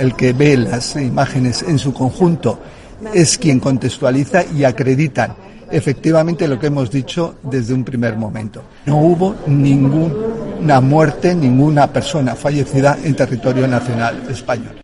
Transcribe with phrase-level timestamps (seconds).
[0.00, 2.58] El que ve las imágenes en su conjunto
[3.12, 5.36] es quien contextualiza y acreditan
[5.70, 8.62] efectivamente lo que hemos dicho desde un primer momento.
[8.86, 14.80] No hubo ninguna muerte, ninguna persona fallecida en territorio nacional español.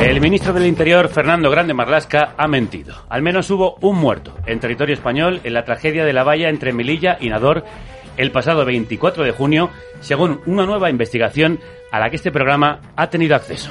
[0.00, 2.94] El ministro del Interior, Fernando Grande Marlasca, ha mentido.
[3.10, 6.72] Al menos hubo un muerto en territorio español en la tragedia de la valla entre
[6.72, 7.64] Melilla y Nador
[8.16, 9.70] el pasado 24 de junio,
[10.00, 11.60] según una nueva investigación
[11.90, 13.70] a la que este programa ha tenido acceso.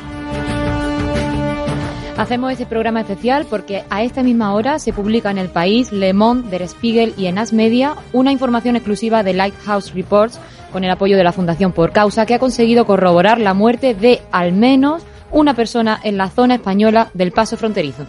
[2.16, 6.14] Hacemos este programa especial porque a esta misma hora se publica en El País, Le
[6.14, 10.40] Monde, Der Spiegel y en As Media una información exclusiva de Lighthouse Reports
[10.72, 14.22] con el apoyo de la Fundación Por Causa que ha conseguido corroborar la muerte de
[14.32, 18.06] al menos una persona en la zona española del paso fronterizo.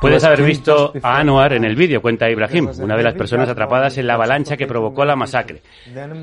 [0.00, 3.96] Puedes haber visto a Anwar en el vídeo, cuenta Ibrahim, una de las personas atrapadas
[3.98, 5.62] en la avalancha que provocó la masacre.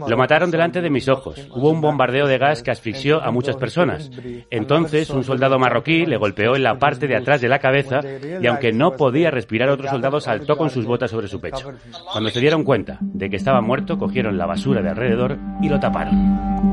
[0.08, 1.48] Lo mataron delante de mis ojos.
[1.52, 4.10] Hubo un bombardeo de gas que asfixió a muchas personas.
[4.50, 8.02] Entonces, un soldado marroquí le golpeó en la parte de atrás de la cabeza
[8.42, 11.72] y aunque no podía respirar, otro soldado saltó con sus botas sobre su pecho.
[12.12, 15.80] Cuando se dieron cuenta de que estaba muerto, cogieron la basura de alrededor y lo
[15.80, 16.73] taparon.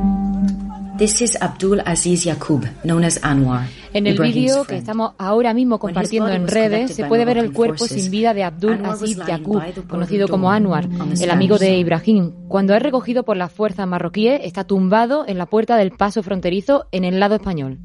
[1.01, 3.67] This is Abdul Aziz Yaqub, known as Anwar.
[3.95, 7.87] En el vídeo que estamos ahora mismo compartiendo en redes se puede ver el cuerpo
[7.87, 10.87] sin vida de Abdul Aziz Yaqub, conocido como Anwar,
[11.19, 12.33] el amigo de Ibrahim.
[12.49, 16.85] Cuando es recogido por las fuerzas marroquíes, está tumbado en la puerta del paso fronterizo
[16.93, 17.79] en el lado español.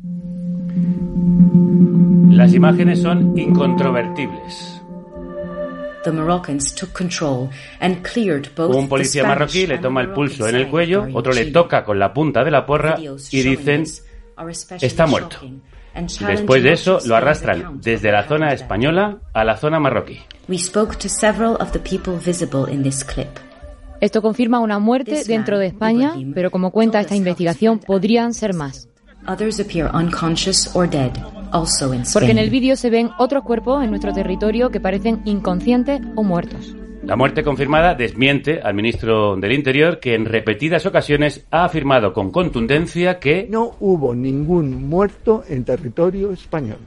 [2.32, 4.75] Las imágenes son incontrovertibles.
[8.78, 12.14] Un policía marroquí le toma el pulso en el cuello, otro le toca con la
[12.14, 13.86] punta de la porra y dicen
[14.82, 15.38] está muerto.
[16.28, 20.20] Después de eso lo arrastran desde la zona española a la zona marroquí.
[24.02, 28.90] Esto confirma una muerte dentro de España, pero como cuenta esta investigación, podrían ser más.
[32.14, 36.24] Porque en el vídeo se ven otros cuerpos en nuestro territorio que parecen inconscientes o
[36.24, 36.76] muertos.
[37.04, 42.32] La muerte confirmada desmiente al ministro del Interior que en repetidas ocasiones ha afirmado con
[42.32, 46.80] contundencia que no hubo ningún muerto en territorio español.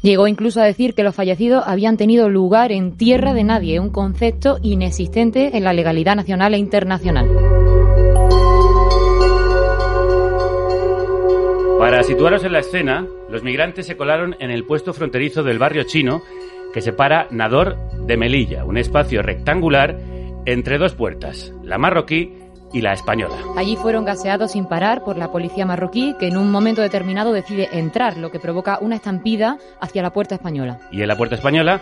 [0.00, 3.90] Llegó incluso a decir que los fallecidos habían tenido lugar en tierra de nadie, un
[3.90, 7.28] concepto inexistente en la legalidad nacional e internacional.
[11.82, 15.82] Para situaros en la escena, los migrantes se colaron en el puesto fronterizo del barrio
[15.82, 16.22] chino
[16.72, 17.76] que separa Nador
[18.06, 19.98] de Melilla, un espacio rectangular
[20.46, 22.38] entre dos puertas, la marroquí
[22.72, 23.34] y la española.
[23.56, 27.68] Allí fueron gaseados sin parar por la policía marroquí, que en un momento determinado decide
[27.72, 30.78] entrar, lo que provoca una estampida hacia la puerta española.
[30.92, 31.80] Y en la puerta española,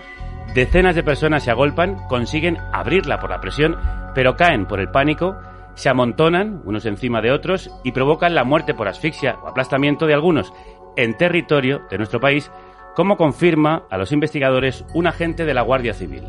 [0.55, 3.77] decenas de personas se agolpan, consiguen abrirla por la presión,
[4.15, 5.37] pero caen por el pánico
[5.75, 10.15] se amontonan unos encima de otros y provocan la muerte por asfixia o aplastamiento de
[10.15, 10.53] algunos
[10.97, 12.51] en territorio de nuestro país,
[12.95, 16.23] como confirma a los investigadores un agente de la Guardia Civil.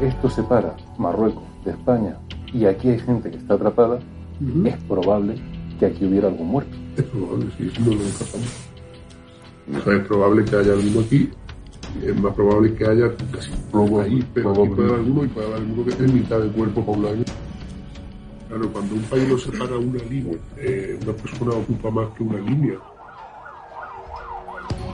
[0.00, 2.16] Esto separa Marruecos de España
[2.52, 3.98] y aquí hay gente que está atrapada,
[4.64, 5.36] es probable
[5.78, 6.76] que aquí hubiera algún muerto.
[6.96, 11.30] Es probable, sí, no lo es probable que haya alguno aquí,
[12.02, 15.46] es más probable que haya casi plomo ahí, pero aquí puede haber alguno y puede
[15.46, 17.16] haber alguno que esté en mitad del cuerpo poblado.
[18.48, 22.38] Claro, cuando un país lo separa una línea, eh, una persona ocupa más que una
[22.38, 22.78] línea.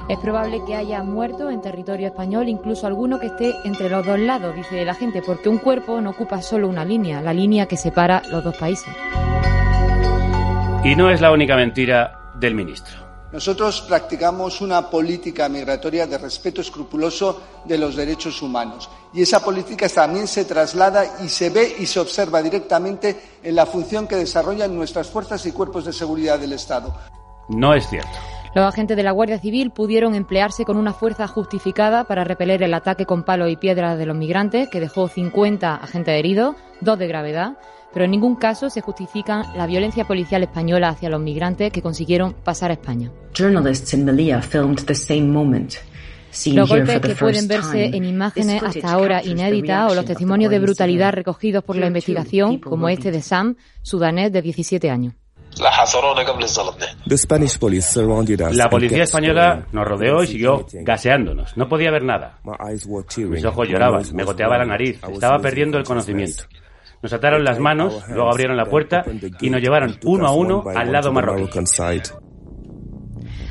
[0.08, 4.18] Es probable que haya muerto en territorio español, incluso alguno que esté entre los dos
[4.18, 7.76] lados, dice la gente, porque un cuerpo no ocupa solo una línea, la línea que
[7.76, 8.92] separa los dos países.
[10.84, 13.03] Y no es la única mentira del ministro.
[13.34, 19.88] Nosotros practicamos una política migratoria de respeto escrupuloso de los derechos humanos y esa política
[19.88, 24.72] también se traslada y se ve y se observa directamente en la función que desarrollan
[24.76, 26.94] nuestras fuerzas y cuerpos de seguridad del Estado.
[27.48, 28.08] No es cierto.
[28.54, 32.72] Los agentes de la Guardia Civil pudieron emplearse con una fuerza justificada para repeler el
[32.72, 37.08] ataque con palos y piedras de los migrantes, que dejó 50 agentes heridos, dos de
[37.08, 37.58] gravedad,
[37.94, 42.34] pero en ningún caso se justifica la violencia policial española hacia los migrantes que consiguieron
[42.34, 43.12] pasar a España.
[46.46, 51.12] Los golpes que pueden verse en imágenes hasta ahora inéditas o los testimonios de brutalidad
[51.12, 55.14] recogidos por la investigación, como este de Sam, sudanés de 17 años.
[58.52, 61.56] La policía española nos rodeó y siguió gaseándonos.
[61.56, 62.40] No podía ver nada.
[63.28, 66.42] Mis ojos lloraban, me goteaba la nariz, estaba perdiendo el conocimiento.
[67.04, 69.04] Nos ataron las manos, luego abrieron la puerta
[69.42, 71.50] y nos llevaron uno a uno al lado marroquí.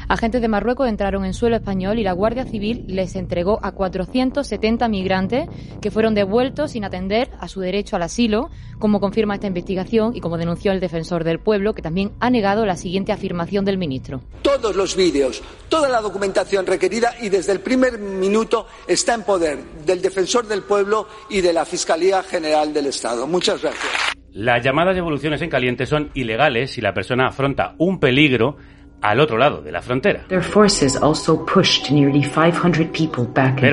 [0.08, 4.88] Agentes de Marruecos entraron en suelo español y la Guardia Civil les entregó a 470
[4.88, 5.48] migrantes
[5.82, 10.20] que fueron devueltos sin atender a su derecho al asilo, como confirma esta investigación y
[10.20, 14.22] como denunció el defensor del pueblo, que también ha negado la siguiente afirmación del ministro.
[14.42, 19.64] Todos los vídeos, toda la documentación requerida y desde el primer minuto está en poder
[19.86, 23.28] del defensor del pueblo y de la Fiscalía General del Estado.
[23.28, 23.92] Muchas gracias.
[24.34, 28.58] Las llamadas devoluciones en caliente son ilegales si la persona afronta un peligro
[29.04, 30.26] al otro lado de la frontera.
[30.28, 30.40] Pero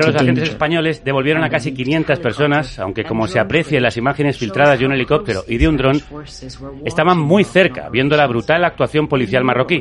[0.07, 4.37] los agentes españoles devolvieron a casi 500 personas, aunque como se aprecia en las imágenes
[4.37, 6.01] filtradas de un helicóptero y de un dron,
[6.85, 9.79] estaban muy cerca, viendo la brutal actuación policial marroquí.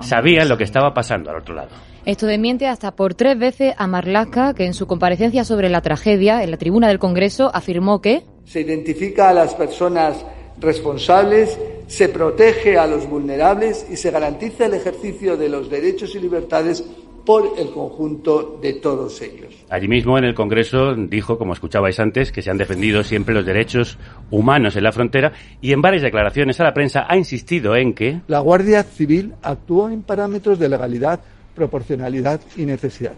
[0.00, 1.70] Sabían lo que estaba pasando al otro lado.
[2.04, 6.44] Esto desmiente hasta por tres veces a Marlaska, que en su comparecencia sobre la tragedia
[6.44, 10.24] en la tribuna del Congreso afirmó que se identifica a las personas
[10.60, 16.20] responsables, se protege a los vulnerables y se garantiza el ejercicio de los derechos y
[16.20, 16.84] libertades
[17.26, 19.52] por el conjunto de todos ellos.
[19.68, 23.44] Allí mismo en el Congreso dijo, como escuchabais antes, que se han defendido siempre los
[23.44, 23.98] derechos
[24.30, 28.20] humanos en la frontera y en varias declaraciones a la prensa ha insistido en que
[28.28, 31.20] la Guardia Civil actuó en parámetros de legalidad,
[31.54, 33.16] proporcionalidad y necesidad.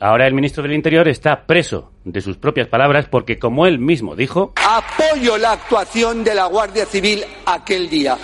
[0.00, 4.14] Ahora el ministro del Interior está preso de sus propias palabras porque, como él mismo
[4.14, 8.16] dijo, apoyo la actuación de la Guardia Civil aquel día.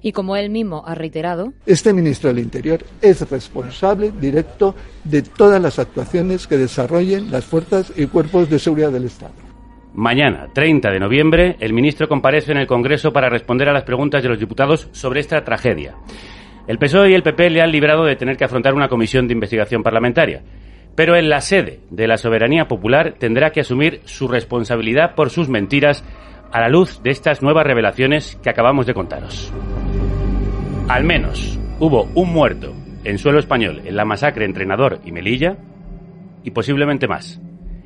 [0.00, 5.60] Y como él mismo ha reiterado, este ministro del Interior es responsable directo de todas
[5.60, 9.34] las actuaciones que desarrollen las fuerzas y cuerpos de seguridad del Estado.
[9.92, 14.22] Mañana, 30 de noviembre, el ministro comparece en el Congreso para responder a las preguntas
[14.22, 15.94] de los diputados sobre esta tragedia.
[16.66, 19.34] El PSOE y el PP le han librado de tener que afrontar una comisión de
[19.34, 20.42] investigación parlamentaria
[20.98, 25.48] pero en la sede de la soberanía popular tendrá que asumir su responsabilidad por sus
[25.48, 26.02] mentiras
[26.50, 29.52] a la luz de estas nuevas revelaciones que acabamos de contaros.
[30.88, 32.74] Al menos hubo un muerto
[33.04, 35.58] en suelo español en la masacre entre Nador y Melilla
[36.42, 37.40] y posiblemente más.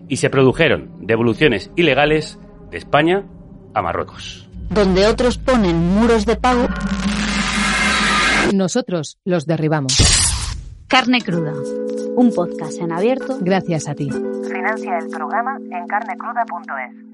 [0.08, 3.26] Y se produjeron devoluciones ilegales de España
[3.74, 4.48] a Marruecos.
[4.70, 6.66] Donde otros ponen muros de pago,
[8.54, 9.98] nosotros los derribamos.
[10.88, 11.52] Carne cruda
[12.16, 14.08] un podcast en abierto gracias a ti.
[14.10, 17.12] Financia el programa en carnecruda.es.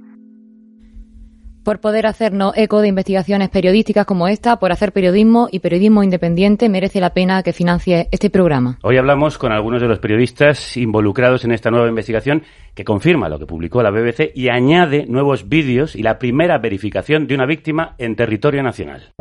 [1.64, 6.70] Por poder hacernos eco de investigaciones periodísticas como esta, por hacer periodismo y periodismo independiente,
[6.70, 8.78] merece la pena que financie este programa.
[8.82, 12.42] Hoy hablamos con algunos de los periodistas involucrados en esta nueva investigación
[12.74, 17.26] que confirma lo que publicó la BBC y añade nuevos vídeos y la primera verificación
[17.26, 19.12] de una víctima en territorio nacional.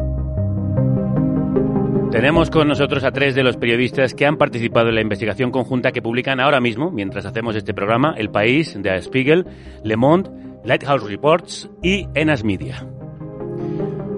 [2.12, 5.92] Tenemos con nosotros a tres de los periodistas que han participado en la investigación conjunta
[5.92, 9.46] que publican ahora mismo, mientras hacemos este programa, El País, Der Spiegel,
[9.84, 10.30] Le Monde,
[10.64, 12.88] Lighthouse Reports y Enas Media.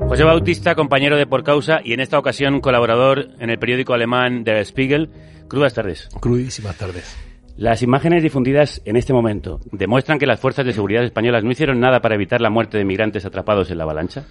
[0.07, 4.43] José Bautista, compañero de Por Causa y en esta ocasión colaborador en el periódico alemán
[4.43, 5.09] Der Spiegel.
[5.47, 6.09] Crudas tardes.
[6.21, 7.17] Crudísimas tardes.
[7.57, 11.79] Las imágenes difundidas en este momento demuestran que las fuerzas de seguridad españolas no hicieron
[11.79, 14.25] nada para evitar la muerte de migrantes atrapados en la avalancha.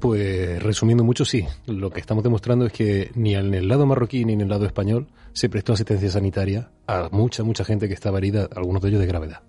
[0.00, 1.46] Pues resumiendo mucho, sí.
[1.66, 4.64] Lo que estamos demostrando es que ni en el lado marroquí ni en el lado
[4.64, 9.00] español se prestó asistencia sanitaria a mucha, mucha gente que estaba herida, algunos de ellos
[9.00, 9.42] de gravedad.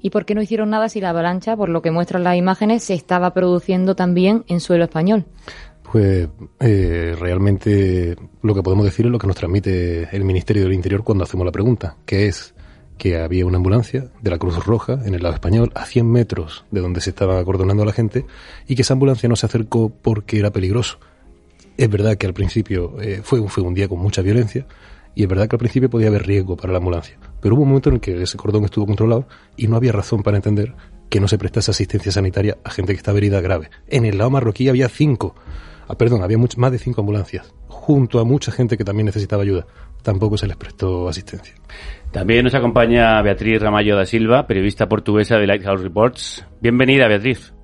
[0.00, 2.84] ¿Y por qué no hicieron nada si la avalancha, por lo que muestran las imágenes,
[2.84, 5.24] se estaba produciendo también en suelo español?
[5.90, 6.28] Pues
[6.60, 11.02] eh, realmente lo que podemos decir es lo que nos transmite el Ministerio del Interior
[11.02, 12.54] cuando hacemos la pregunta, que es
[12.98, 16.64] que había una ambulancia de la Cruz Roja en el lado español a 100 metros
[16.70, 18.24] de donde se estaba acordonando la gente
[18.66, 20.98] y que esa ambulancia no se acercó porque era peligroso.
[21.76, 24.66] Es verdad que al principio eh, fue, fue un día con mucha violencia
[25.14, 27.68] y es verdad que al principio podía haber riesgo para la ambulancia, pero hubo un
[27.68, 30.74] momento en el que ese cordón estuvo controlado y no había razón para entender
[31.08, 33.70] que no se prestase asistencia sanitaria a gente que estaba herida grave.
[33.88, 35.34] En el lado marroquí había cinco,
[35.86, 39.66] ah, perdón, había más de cinco ambulancias, junto a mucha gente que también necesitaba ayuda.
[40.02, 41.54] Tampoco se les prestó asistencia.
[42.10, 46.46] También nos acompaña Beatriz Ramallo da Silva, periodista portuguesa de Lighthouse Reports.
[46.60, 47.54] Bienvenida, Beatriz.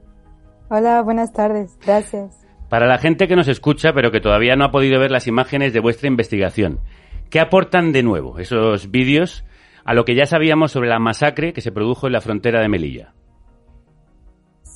[0.70, 1.76] Hola, buenas tardes.
[1.84, 2.46] Gracias.
[2.68, 5.72] Para la gente que nos escucha, pero que todavía no ha podido ver las imágenes
[5.72, 6.80] de vuestra investigación,
[7.28, 9.44] ¿qué aportan de nuevo esos vídeos
[9.84, 12.68] a lo que ya sabíamos sobre la masacre que se produjo en la frontera de
[12.68, 13.12] Melilla?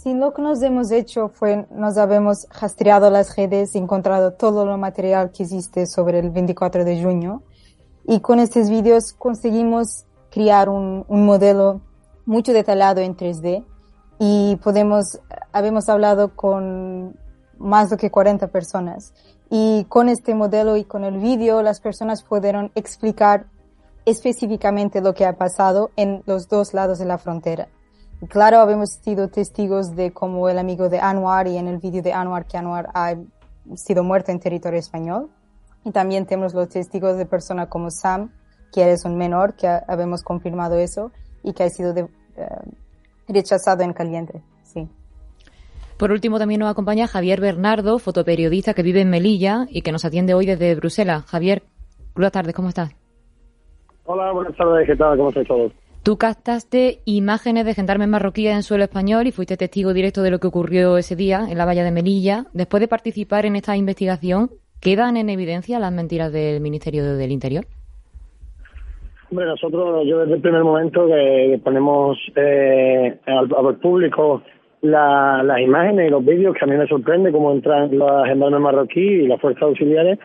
[0.04, 4.76] Sí, lo que nos hemos hecho fue, nos habíamos rastreado las redes, encontrado todo lo
[4.76, 7.42] material que existe sobre el 24 de junio
[8.06, 11.80] y con estos vídeos conseguimos crear un, un modelo
[12.26, 13.64] mucho detallado en 3D
[14.18, 15.23] y podemos,
[15.54, 17.16] habíamos hablado con
[17.56, 19.14] más de que 40 personas
[19.49, 23.46] y con este modelo y con el vídeo las personas pudieron explicar
[24.04, 27.68] específicamente lo que ha pasado en los dos lados de la frontera.
[28.28, 32.12] Claro, habíamos sido testigos de cómo el amigo de Anwar y en el vídeo de
[32.12, 33.14] Anwar que Anwar ha
[33.75, 35.30] sido muerto en territorio español
[35.85, 38.30] Y también tenemos los testigos de personas como Sam,
[38.73, 42.47] que es un menor, que habemos confirmado eso y que ha sido de, eh,
[43.28, 44.42] rechazado en caliente.
[44.62, 44.88] Sí.
[45.99, 50.04] Por último, también nos acompaña Javier Bernardo, fotoperiodista que vive en Melilla y que nos
[50.04, 51.25] atiende hoy desde Bruselas.
[51.26, 51.62] Javier,
[52.14, 52.94] buenas tardes, ¿cómo estás?
[54.06, 55.16] Hola, buenas tardes, ¿qué tal?
[55.16, 55.73] ¿Cómo estáis todos?
[56.04, 60.38] Tú captaste imágenes de gendarmes marroquíes en suelo español y fuiste testigo directo de lo
[60.38, 62.44] que ocurrió ese día en la valla de Melilla.
[62.52, 64.50] Después de participar en esta investigación,
[64.82, 67.64] ¿quedan en evidencia las mentiras del Ministerio del Interior?
[69.30, 74.42] Hombre, nosotros, yo desde el primer momento que ponemos eh, al, público
[74.82, 79.25] las imágenes y los vídeos, que a mí me sorprende cómo entran los gendarmes marroquíes
[79.25, 80.18] y las fuerzas auxiliares,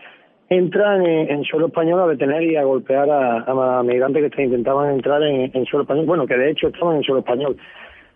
[0.50, 5.66] entran en, suelo español a detener y a golpear a, migrantes que intentaban entrar en,
[5.66, 7.58] suelo español, bueno, que de hecho estaban en suelo español.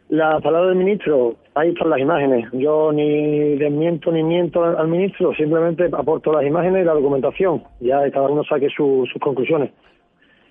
[0.09, 2.47] La palabra del ministro, ahí están las imágenes.
[2.53, 7.63] Yo ni desmiento ni miento al, ministro, simplemente aporto las imágenes y la documentación.
[7.79, 9.71] Ya cada uno saque sus conclusiones.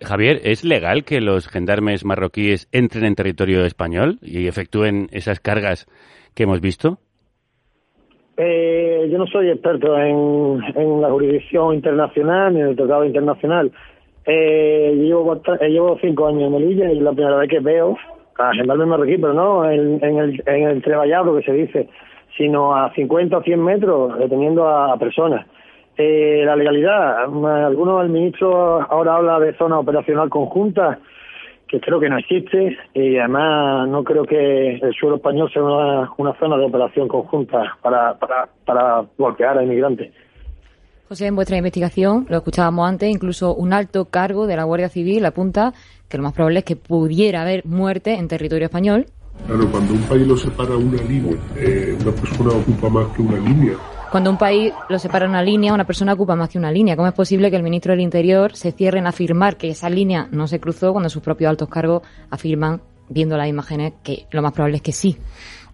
[0.01, 5.87] Javier, ¿es legal que los gendarmes marroquíes entren en territorio español y efectúen esas cargas
[6.35, 6.99] que hemos visto?
[8.37, 13.71] Eh, yo no soy experto en, la jurisdicción internacional ni en el tratado internacional.
[14.25, 17.97] Eh, llevo, eh, llevo cinco años en Melilla y es la primera vez que veo
[18.39, 21.89] a gendarmes marroquíes, pero no en, el, en el treballado que se dice,
[22.37, 25.47] sino a 50 o 100 metros deteniendo a personas.
[25.97, 30.99] Eh, la legalidad, algunos, el ministro ahora habla de zona operacional conjunta,
[31.73, 36.35] que creo que no existe, y además no creo que el suelo español sea una,
[36.38, 40.12] zona de operación conjunta para, para, para golpear a inmigrantes.
[41.09, 45.25] José, en vuestra investigación, lo escuchábamos antes, incluso un alto cargo de la Guardia Civil
[45.25, 45.73] apunta
[46.11, 49.07] que lo más probable es que pudiera haber muerte en territorio español.
[49.47, 53.38] Claro, cuando un país lo separa una línea, eh, una persona ocupa más que una
[53.38, 53.76] línea,
[54.12, 56.97] cuando un país lo separa una línea, una persona ocupa más que una línea.
[56.97, 60.28] ¿Cómo es posible que el ministro del Interior se cierre en afirmar que esa línea
[60.31, 64.52] no se cruzó cuando sus propios altos cargos afirman, viendo las imágenes, que lo más
[64.52, 65.16] probable es que sí?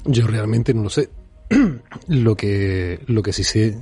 [0.04, 1.10] Yo realmente no lo sé.
[2.06, 3.76] lo que lo que sí sé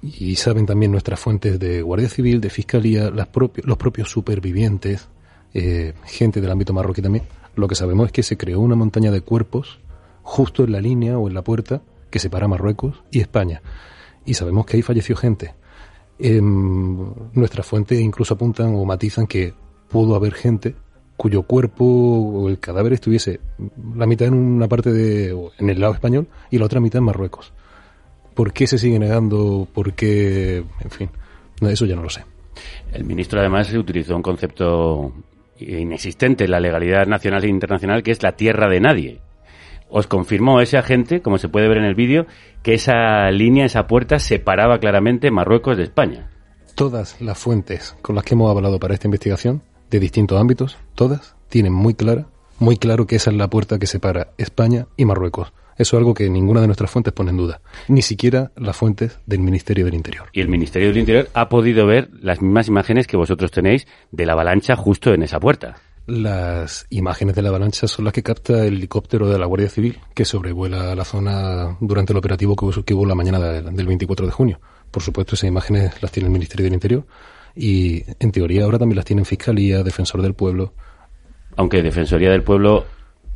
[0.00, 3.28] y saben también nuestras fuentes de Guardia Civil, de Fiscalía, las
[3.62, 5.06] los propios supervivientes,
[5.52, 7.24] eh, gente del ámbito marroquí también,
[7.56, 9.80] lo que sabemos es que se creó una montaña de cuerpos
[10.22, 13.60] justo en la línea o en la puerta que separa Marruecos y España
[14.28, 15.54] y sabemos que ahí falleció gente.
[16.20, 19.54] nuestras fuentes incluso apuntan o matizan que
[19.88, 20.74] pudo haber gente
[21.16, 23.40] cuyo cuerpo o el cadáver estuviese
[23.96, 27.04] la mitad en una parte de en el lado español y la otra mitad en
[27.04, 27.52] Marruecos.
[28.34, 29.66] ¿Por qué se sigue negando?
[29.72, 30.62] ¿Por qué?
[30.80, 31.08] En fin,
[31.62, 32.22] eso ya no lo sé.
[32.92, 35.12] El ministro además utilizó un concepto
[35.58, 39.20] inexistente en la legalidad nacional e internacional que es la tierra de nadie
[39.90, 42.26] os confirmó ese agente, como se puede ver en el vídeo,
[42.62, 46.28] que esa línea, esa puerta separaba claramente Marruecos de España.
[46.74, 51.34] Todas las fuentes con las que hemos hablado para esta investigación, de distintos ámbitos, todas
[51.48, 52.26] tienen muy clara,
[52.58, 55.52] muy claro que esa es la puerta que separa España y Marruecos.
[55.78, 59.20] Eso es algo que ninguna de nuestras fuentes pone en duda, ni siquiera las fuentes
[59.26, 60.26] del Ministerio del Interior.
[60.32, 64.26] Y el Ministerio del Interior ha podido ver las mismas imágenes que vosotros tenéis de
[64.26, 65.76] la avalancha justo en esa puerta.
[66.08, 69.98] Las imágenes de la avalancha son las que capta el helicóptero de la Guardia Civil
[70.14, 74.58] que sobrevuela la zona durante el operativo que hubo, la mañana del 24 de junio.
[74.90, 77.04] Por supuesto, esas imágenes las tiene el Ministerio del Interior
[77.54, 80.72] y, en teoría, ahora también las tienen Fiscalía, Defensor del Pueblo.
[81.56, 82.86] Aunque Defensoría del Pueblo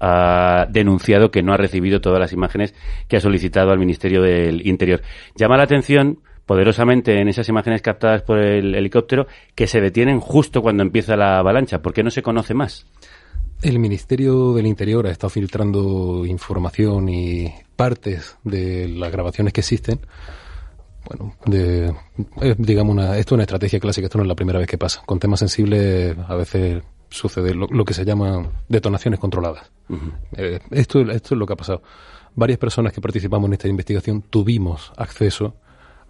[0.00, 2.74] ha denunciado que no ha recibido todas las imágenes
[3.06, 5.02] que ha solicitado al Ministerio del Interior.
[5.36, 10.62] Llama la atención poderosamente en esas imágenes captadas por el helicóptero que se detienen justo
[10.62, 11.82] cuando empieza la avalancha.
[11.82, 12.86] ¿Por qué no se conoce más?
[13.62, 20.00] El Ministerio del Interior ha estado filtrando información y partes de las grabaciones que existen.
[21.04, 21.94] Bueno, de,
[22.58, 25.02] digamos, una, esto es una estrategia clásica, esto no es la primera vez que pasa.
[25.06, 29.70] Con temas sensibles a veces sucede lo, que se llama detonaciones controladas.
[30.36, 31.82] Eh, esto, esto es lo que ha pasado.
[32.34, 35.56] Varias personas que participamos en esta investigación tuvimos acceso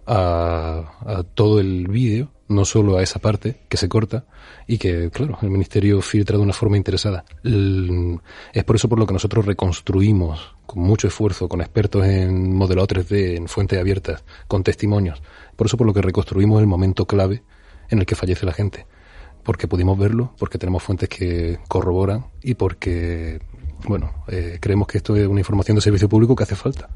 [0.05, 4.25] a, todo el vídeo, no solo a esa parte que se corta
[4.67, 7.25] y que, claro, el Ministerio filtra de una forma interesada.
[7.43, 12.87] es por eso por lo que nosotros reconstruimos con mucho esfuerzo, con expertos en modelado
[12.87, 15.21] 3D, en fuentes abiertas, con testimonios.
[15.55, 17.43] Por eso por lo que reconstruimos el momento clave
[17.89, 18.85] en el que fallece la gente.
[19.43, 23.41] Porque pudimos verlo, porque tenemos fuentes que corroboran y porque,
[23.87, 26.89] bueno, eh, creemos que esto es una información de servicio público que hace falta.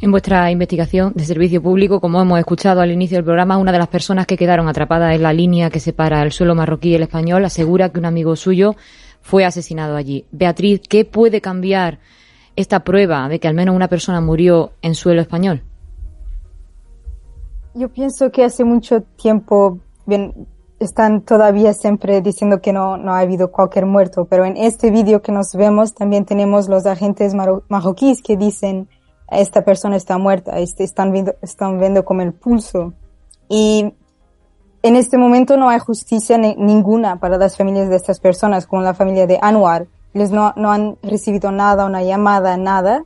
[0.00, 3.78] En vuestra investigación de servicio público, como hemos escuchado al inicio del programa, una de
[3.78, 7.02] las personas que quedaron atrapadas en la línea que separa el suelo marroquí y el
[7.02, 8.76] español asegura que un amigo suyo
[9.22, 10.24] fue asesinado allí.
[10.30, 11.98] Beatriz, ¿qué puede cambiar
[12.54, 15.64] esta prueba de que al menos una persona murió en suelo español?
[17.74, 20.46] Yo pienso que hace mucho tiempo, bien,
[20.78, 25.22] están todavía siempre diciendo que no, no ha habido cualquier muerto, pero en este vídeo
[25.22, 27.34] que nos vemos también tenemos los agentes
[27.68, 28.88] marroquíes que dicen
[29.30, 32.94] esta persona está muerta, este, están viendo, están viendo como el pulso.
[33.48, 33.92] Y
[34.82, 38.94] en este momento no hay justicia ninguna para las familias de estas personas, como la
[38.94, 39.86] familia de Anwar.
[40.14, 43.04] Les no, no han recibido nada, una llamada, nada.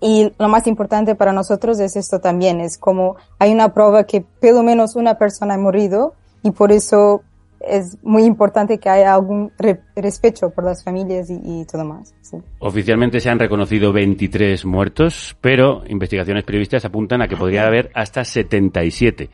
[0.00, 4.20] Y lo más importante para nosotros es esto también, es como hay una prueba que
[4.20, 7.22] pelo menos una persona ha morido y por eso
[7.66, 9.52] es muy importante que haya algún
[9.94, 12.14] respeto por las familias y, todo más.
[12.58, 18.24] Oficialmente se han reconocido 23 muertos, pero investigaciones periodistas apuntan a que podría haber hasta
[18.24, 19.30] 77.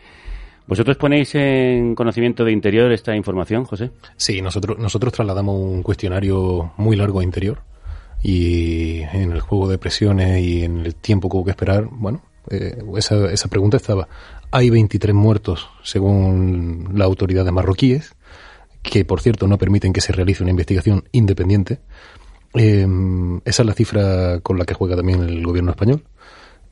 [0.66, 3.90] ¿Vosotros ponéis en conocimiento de Interior esta información, José?
[4.16, 7.62] Sí, nosotros, nosotros trasladamos un cuestionario muy largo a Interior
[8.22, 12.20] y en el juego de presiones y en el tiempo que hubo que esperar, bueno,
[12.50, 14.08] eh, esa, esa pregunta estaba.
[14.50, 18.14] Hay 23 muertos según la autoridad de marroquíes,
[18.88, 21.80] que por cierto no permiten que se realice una investigación independiente.
[22.54, 26.04] Em, esa es la cifra con la que juega también el gobierno español.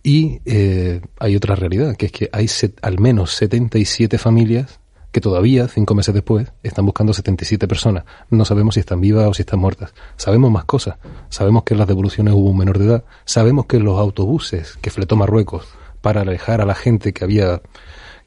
[0.02, 2.46] Y eh, hay otra realidad, que es que hay
[2.82, 4.80] al menos 77 familias
[5.12, 8.04] que todavía, cinco meses después, están buscando 77 personas.
[8.30, 9.94] No sabemos si están vivas o si están muertas.
[10.16, 10.98] Sabemos más cosas.
[11.28, 13.04] Sabemos que en las devoluciones hubo un menor de edad.
[13.24, 15.66] Sabemos que los autobuses que fletó Marruecos
[16.02, 17.62] para alejar a la gente que había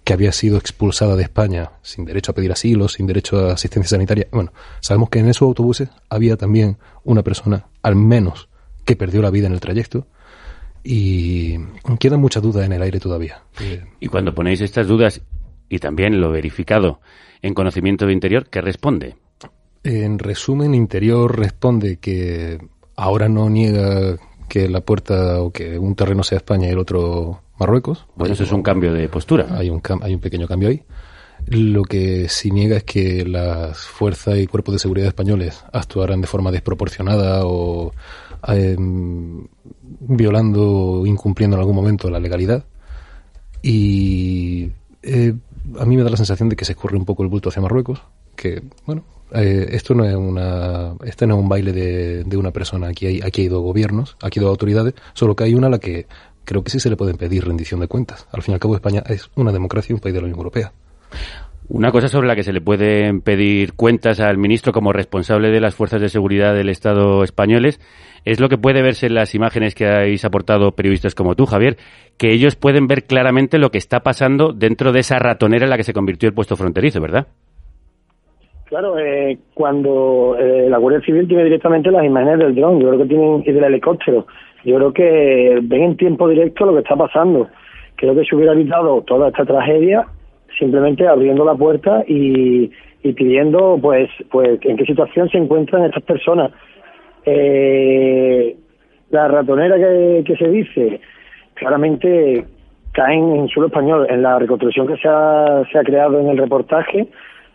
[0.10, 3.90] que había sido expulsada de España sin derecho a pedir asilo, sin derecho a asistencia
[3.96, 4.28] sanitaria.
[4.32, 8.50] Bueno, sabemos que en esos autobuses había también una persona, al menos,
[8.86, 10.08] que perdió la vida en el trayecto
[10.84, 11.60] y
[12.00, 13.44] quedan muchas dudas en el aire todavía.
[14.00, 15.22] Y cuando ponéis estas dudas
[15.70, 17.02] y también lo verificado
[17.44, 19.16] en conocimiento de interior, ¿qué responde?
[19.84, 22.58] En resumen, interior responde que
[22.96, 27.44] ahora no niega que la puerta o que un terreno sea España y el otro
[27.60, 28.06] Marruecos.
[28.16, 29.48] Bueno, eso es un cambio de postura.
[29.52, 30.84] Hay un, hay un pequeño cambio ahí.
[31.48, 36.28] Lo que sí niega es que las fuerzas y cuerpos de seguridad españoles actuaran de
[36.28, 37.92] forma desproporcionada o
[38.48, 39.46] Em,
[40.02, 42.64] violando o incumpliendo en algún momento la legalidad.
[43.62, 44.72] Y
[45.04, 45.34] eh,
[45.78, 47.62] a mí me da la sensación de que se escurre un poco el bulto hacia
[47.62, 48.02] Marruecos,
[48.36, 52.50] que, bueno, eh, esto no es una este no es un baile de, de, una
[52.50, 55.68] persona aquí hay aquí hay dos gobiernos aquí hay dos autoridades solo que hay una
[55.68, 56.08] a la que
[56.50, 58.28] creo que sí se le pueden pedir rendición de cuentas.
[58.34, 60.40] Al fin y al cabo España es una democracia y un país de la Unión
[60.40, 60.72] Europea.
[61.68, 65.62] Una cosa sobre la que se le pueden pedir cuentas al ministro como responsable de
[65.62, 67.80] las fuerzas de seguridad del Estado españoles
[68.26, 71.78] es lo que puede verse en las imágenes que habéis aportado periodistas como tú, Javier,
[72.18, 75.78] que ellos pueden ver claramente lo que está pasando dentro de esa ratonera en la
[75.78, 77.28] que se convirtió el puesto fronterizo, ¿verdad?
[78.66, 83.02] Claro, eh, cuando eh, la Guardia Civil tiene directamente las imágenes del dron, yo creo
[83.02, 84.26] que tienen y del helicóptero,
[84.64, 87.48] yo creo que ven en tiempo directo lo que está pasando.
[87.96, 90.06] Creo que se hubiera evitado toda esta tragedia
[90.58, 96.52] simplemente abriendo la puerta y, pidiendo pues pues en qué situación se encuentran estas personas
[97.26, 98.58] eh,
[99.10, 101.00] la ratonera que, se dice
[101.54, 102.46] claramente
[102.92, 106.38] caen en suelo español en la reconstrucción que se ha, se ha creado en el
[106.38, 107.08] reportaje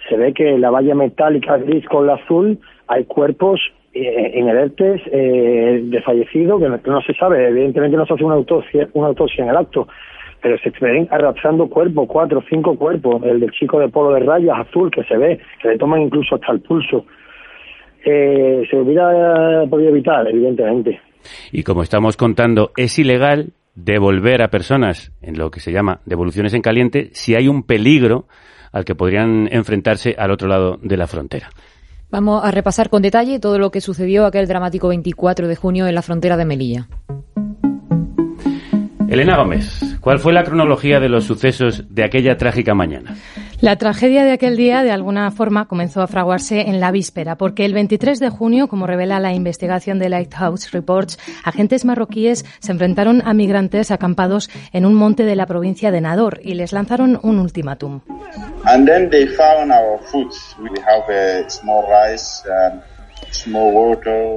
[0.09, 3.61] se ve que la valla metálica gris con la azul hay cuerpos
[3.95, 8.89] eh, inertes eh, de fallecidos que no, se sabe evidentemente no se hace una autopsia
[8.93, 9.87] una autopsia en el acto
[10.45, 14.59] pero se ven arrastrando cuerpos, cuatro cinco cuerpos, el del chico de polo de rayas
[14.59, 17.07] azul que se ve, que le toman incluso hasta el pulso.
[18.05, 21.01] Eh, se hubiera podido evitar, evidentemente.
[21.51, 26.53] Y como estamos contando, es ilegal devolver a personas en lo que se llama devoluciones
[26.53, 28.27] en caliente si hay un peligro
[28.71, 31.49] al que podrían enfrentarse al otro lado de la frontera.
[32.15, 35.97] Vamos a repasar con detalle todo lo que sucedió aquel dramático 24 de junio en
[35.97, 36.89] la frontera de Melilla.
[39.15, 43.15] Elena Gómez, ¿cuál fue la cronología de los sucesos de aquella trágica mañana?
[43.61, 47.65] La tragedia de aquel día, de alguna forma, comenzó a fraguarse en la víspera, porque
[47.65, 53.23] el 23 de junio, como revela la investigación de Lighthouse Reports, agentes marroquíes se enfrentaron
[53.25, 57.39] a migrantes acampados en un monte de la provincia de Nador y les lanzaron un
[57.39, 58.01] ultimátum.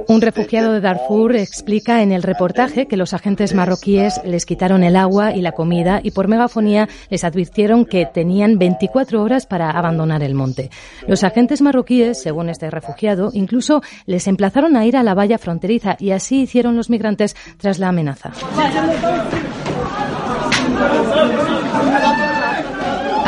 [0.08, 4.96] Un refugiado de Darfur explica en el reportaje que los agentes marroquíes les quitaron el
[4.96, 10.22] agua y la comida y por megafonía les advirtieron que tenían 24 horas para abandonar
[10.22, 10.70] el monte.
[11.06, 15.96] Los agentes marroquíes, según este refugiado, incluso les emplazaron a ir a la valla fronteriza
[15.98, 18.32] y así hicieron los migrantes tras la amenaza.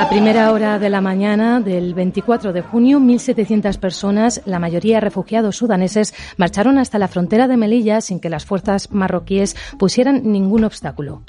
[0.08, 6.14] Primera hora de la mañana del 24 de junio, 1.700 personas, la mayoría refugiados sudaneses,
[6.36, 11.22] marcharon hasta la frontera de Melilla sin que las fuerzas marroquíes pusieran ningún obstáculo.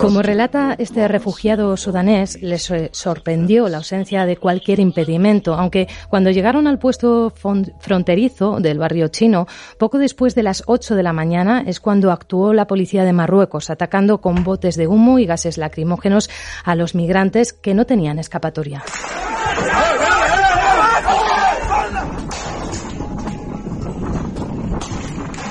[0.00, 6.66] Como relata este refugiado sudanés, les sorprendió la ausencia de cualquier impedimento, aunque cuando llegaron
[6.66, 7.32] al puesto
[7.78, 9.46] fronterizo del barrio chino,
[9.78, 13.70] poco después de las 8 de la mañana, es cuando actuó la policía de Marruecos,
[13.70, 16.30] atacando con botes de humo y gases lacrimógenos
[16.64, 18.82] a los migrantes que no tenían escapatoria.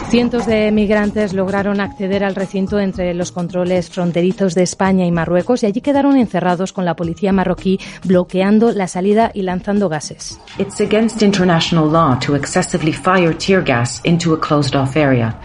[0.09, 5.63] Cientos de migrantes lograron acceder al recinto entre los controles fronterizos de España y Marruecos
[5.63, 10.39] y allí quedaron encerrados con la policía marroquí bloqueando la salida y lanzando gases.
[10.57, 15.37] It's against international law to excessively fire tear gas into a closed off area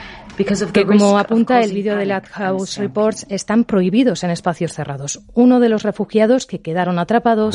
[0.72, 5.20] que como apunta el vídeo de la House Reports, están prohibidos en espacios cerrados.
[5.34, 7.54] Uno de los refugiados que quedaron atrapados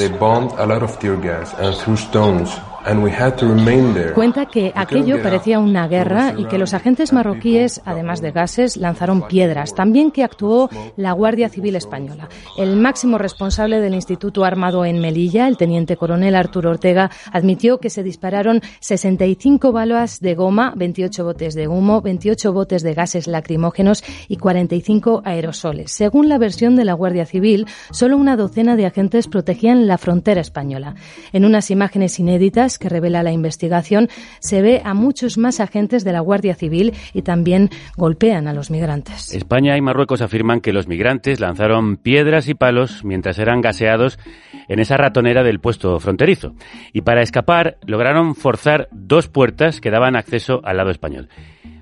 [4.14, 9.28] Cuenta que aquello parecía una guerra y que los agentes marroquíes, además de gases, lanzaron
[9.28, 9.76] piedras.
[9.76, 12.30] También que actuó la Guardia Civil Española.
[12.58, 17.90] El máximo responsable del Instituto Armado en Melilla, el teniente coronel Arturo Ortega, admitió que
[17.90, 24.04] se dispararon 65 balas de goma, 28 botes de humo, 28 botes de gases lacrimógenos
[24.28, 25.92] y 45 aerosoles.
[25.92, 30.42] Según la versión de la Guardia Civil, solo una docena de agentes protegían la frontera
[30.42, 30.96] española.
[31.34, 34.10] En unas imágenes inéditas, que revela la investigación,
[34.40, 38.72] se ve a muchos más agentes de la Guardia Civil y también golpean a los
[38.72, 39.34] migrantes.
[39.34, 44.20] España y Marruecos afirman que los migrantes lanzaron piedras y palos mientras eran gaseados
[44.68, 46.54] en esa ratonera del puesto fronterizo.
[46.94, 51.30] Y para escapar lograron forzar dos puertas que daban acceso al lado español.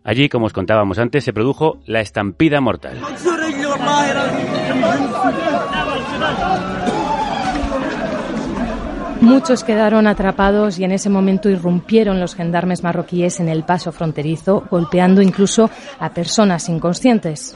[0.04, 3.02] Allí, como os contábamos antes, se produjo la estampida mortal.
[9.26, 14.64] Muchos quedaron atrapados y en ese momento irrumpieron los gendarmes marroquíes en el paso fronterizo,
[14.70, 15.68] golpeando incluso
[16.00, 17.56] a personas inconscientes.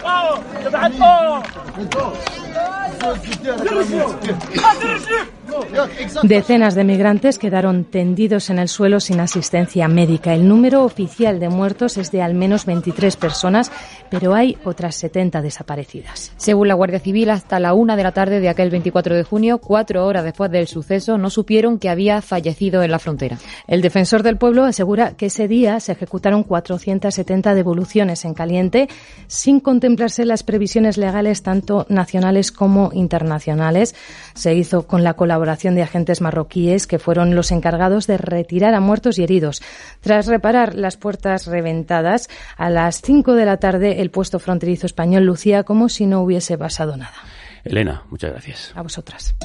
[6.24, 10.34] Decenas de migrantes quedaron tendidos en el suelo sin asistencia médica.
[10.34, 13.72] El número oficial de muertos es de al menos 23 personas,
[14.10, 16.32] pero hay otras 70 desaparecidas.
[16.38, 19.60] Según la Guardia Civil, hasta la una de la tarde de aquel 24 de junio,
[19.60, 23.38] cuatro horas después del suceso, no supieron que había fallecido en la frontera.
[23.68, 28.90] El defensor del pueblo asegura que ese día se ejecutaron 470 devoluciones en caliente,
[29.28, 33.96] sin contemplarse las previsiones legales tanto nacionales como internacionales.
[34.34, 38.80] Se hizo con la colaboración de agentes marroquíes que fueron los encargados de retirar a
[38.80, 39.62] muertos y heridos.
[40.02, 45.24] Tras reparar las puertas reventadas, a las 5 de la tarde el puesto fronterizo español
[45.24, 47.16] lucía como si no hubiese pasado nada.
[47.64, 48.74] Elena, muchas gracias.
[48.76, 49.36] A vosotras.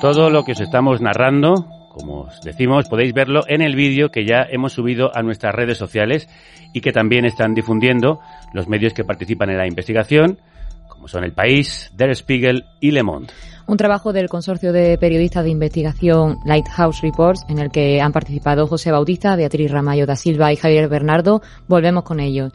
[0.00, 4.26] Todo lo que os estamos narrando, como os decimos, podéis verlo en el vídeo que
[4.26, 6.28] ya hemos subido a nuestras redes sociales
[6.72, 8.20] y que también están difundiendo
[8.52, 10.38] los medios que participan en la investigación
[11.04, 13.26] como son El País, Der Spiegel y Le Monde.
[13.66, 18.66] Un trabajo del consorcio de periodistas de investigación Lighthouse Reports, en el que han participado
[18.66, 21.42] José Bautista, Beatriz Ramayo da Silva y Javier Bernardo.
[21.68, 22.54] Volvemos con ellos.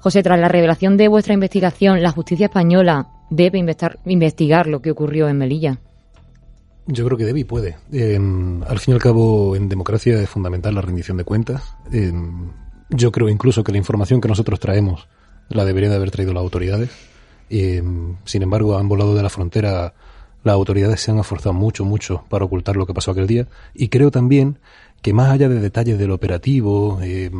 [0.00, 3.62] José, tras la revelación de vuestra investigación, ¿la justicia española debe
[4.06, 5.78] investigar lo que ocurrió en Melilla?
[6.86, 7.76] Yo creo que debe y puede.
[7.92, 11.76] Em, al fin y al cabo, en democracia es fundamental la rendición de cuentas.
[11.92, 12.52] Em,
[12.88, 15.08] yo creo incluso que la información que nosotros traemos
[15.50, 17.15] la deberían de haber traído las autoridades
[17.48, 19.94] sin embargo, han volado de la frontera.
[20.44, 23.48] Las autoridades se han esforzado mucho, mucho para ocultar lo que pasó aquel día.
[23.74, 24.58] Y creo también
[25.02, 27.30] que más allá de detalles del operativo, eh,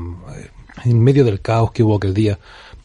[0.85, 2.38] en medio del caos que hubo aquel día,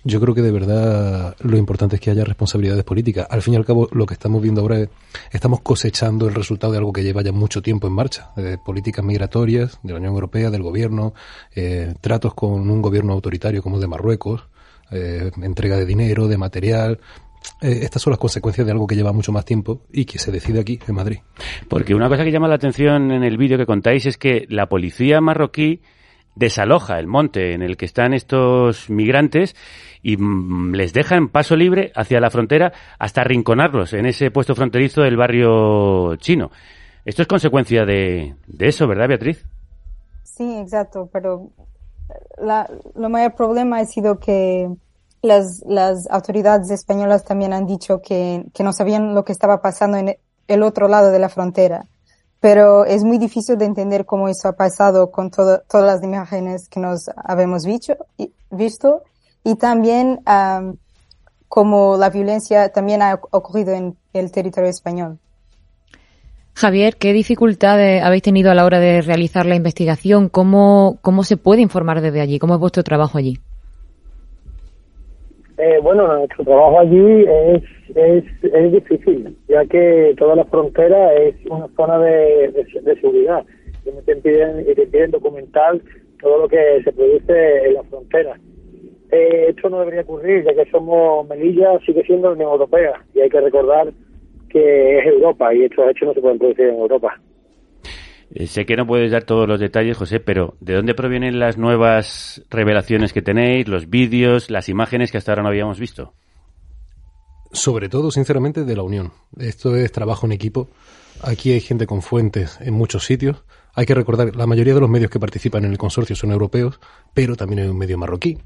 [0.03, 3.27] yo creo que de verdad lo importante es que haya responsabilidades políticas.
[3.29, 4.89] Al fin y al cabo, lo que estamos viendo ahora es,
[5.31, 8.31] estamos cosechando el resultado de algo que lleva ya mucho tiempo en marcha.
[8.37, 11.13] Eh, políticas migratorias de la Unión Europea, del gobierno,
[11.55, 14.45] eh, tratos con un gobierno autoritario como el de Marruecos,
[14.91, 16.99] eh, entrega de dinero, de material.
[17.61, 20.31] Eh, estas son las consecuencias de algo que lleva mucho más tiempo y que se
[20.31, 21.19] decide aquí, en Madrid.
[21.69, 24.67] Porque una cosa que llama la atención en el vídeo que contáis es que la
[24.67, 25.81] policía marroquí
[26.35, 29.55] desaloja el monte en el que están estos migrantes
[30.01, 34.55] y mm, les deja en paso libre hacia la frontera hasta arrinconarlos en ese puesto
[34.55, 36.51] fronterizo del barrio chino.
[37.03, 39.45] Esto es consecuencia de, de eso, ¿verdad, Beatriz?
[40.23, 41.51] Sí, exacto, pero
[42.37, 44.69] la, lo mayor problema ha sido que
[45.21, 45.61] las,
[46.09, 50.63] autoridades españolas también han dicho que, que no sabían lo que estaba pasando en el
[50.63, 51.85] otro lado de la frontera.
[52.41, 56.79] pero es muy difícil de entender cómo eso ha pasado con todas las imágenes que
[56.79, 57.65] nos habíamos
[58.49, 59.03] visto,
[59.43, 60.75] y también um,
[61.47, 65.19] cómo la violencia también ha ocurrido en el territorio español.
[66.53, 70.29] Javier, ¿qué dificultades habéis tenido a la hora de realizar la investigación?
[70.29, 72.39] ¿Cómo, cómo se puede informar desde allí?
[72.39, 73.37] ¿Cómo es vuestro trabajo allí?
[75.57, 77.63] Eh, bueno, nuestro trabajo allí es,
[77.95, 82.51] es, es, difícil, ya que toda la frontera es una zona de,
[82.83, 83.45] de, seguridad.
[83.85, 85.79] Y te piden, y te piden documentar
[86.19, 88.39] todo lo que se produce en la frontera.
[89.11, 93.21] Eh, esto no debería ocurrir, ya que somos Melilla, sigue siendo la Unión Europea, y
[93.21, 93.91] hay que recordar
[94.51, 97.19] que es Europa, y estos hechos no se pueden producir en Europa.
[98.33, 101.57] Eh, sé que no puedes dar todos los detalles, José, pero ¿de dónde provienen las
[101.57, 106.13] nuevas revelaciones que tenéis, los vídeos, las imágenes que hasta ahora no habíamos visto?
[107.51, 109.11] Sobre todo, sinceramente, de la Unión.
[109.37, 110.69] Esto es trabajo en equipo.
[111.21, 113.43] Aquí hay gente con fuentes en muchos sitios.
[113.73, 116.79] Hay que recordar, la mayoría de los medios que participan en el consorcio son europeos,
[117.13, 118.37] pero también hay un medio marroquí.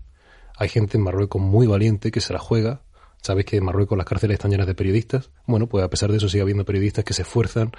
[0.58, 2.82] Hay gente en Marruecos muy valiente que se la juega.
[3.26, 5.32] Sabes que en Marruecos las cárceles están llenas de periodistas.
[5.48, 7.72] Bueno, pues a pesar de eso sigue habiendo periodistas que se esfuerzan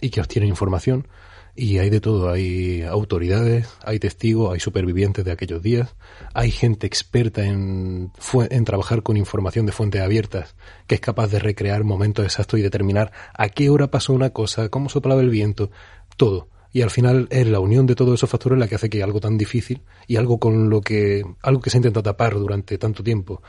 [0.00, 1.08] y que obtienen información.
[1.56, 5.96] Y hay de todo, hay autoridades, hay testigos, hay supervivientes de aquellos días,
[6.34, 8.12] hay gente experta en,
[8.48, 10.54] en trabajar con información de fuentes abiertas,
[10.86, 14.68] que es capaz de recrear momentos exactos y determinar a qué hora pasó una cosa,
[14.68, 15.72] cómo soplaba el viento,
[16.16, 16.51] todo.
[16.72, 19.20] Y al final es la unión de todos esos factores la que hace que algo
[19.20, 23.42] tan difícil y algo con lo que, algo que se intenta tapar durante tanto tiempo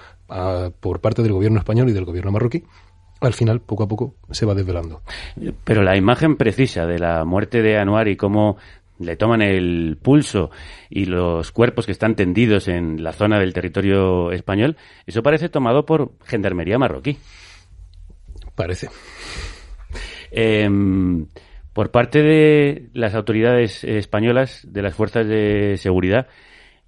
[0.80, 2.64] por parte del gobierno español y del gobierno marroquí,
[3.22, 5.02] al final, poco a poco, se va desvelando.
[5.64, 8.58] Pero la imagen precisa de la muerte de Anuar y cómo
[9.00, 10.52] le toman el pulso
[10.90, 15.86] y los cuerpos que están tendidos en la zona del territorio español, eso parece tomado
[15.86, 17.18] por gendarmería marroquí.
[18.56, 18.90] Parece.
[20.32, 21.28] Em,
[21.74, 26.28] por parte de las autoridades españolas, de las fuerzas de seguridad,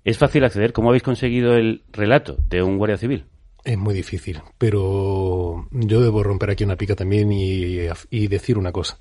[0.04, 0.74] ¿es fácil acceder?
[0.74, 3.26] ¿Cómo habéis conseguido el relato de un guardia civil?
[3.63, 9.00] Es muy difícil, pero yo debo romper aquí una pica también y, decir una cosa.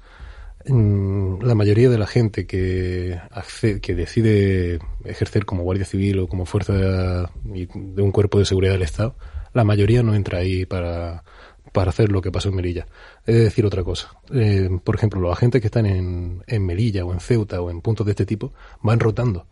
[0.66, 3.20] Mm, la mayoría de la gente que,
[3.82, 8.80] que decide ejercer como guardia civil o como fuerza de, un cuerpo de seguridad del
[8.80, 9.16] Estado,
[9.52, 11.24] la mayoría no entra ahí para,
[11.74, 12.86] para hacer lo que pasó en Melilla.
[13.26, 14.12] He de decir otra cosa.
[14.32, 17.80] Eh, por ejemplo, los agentes que están en, en Melilla o en Ceuta o en
[17.80, 19.44] puntos de este tipo van rotando.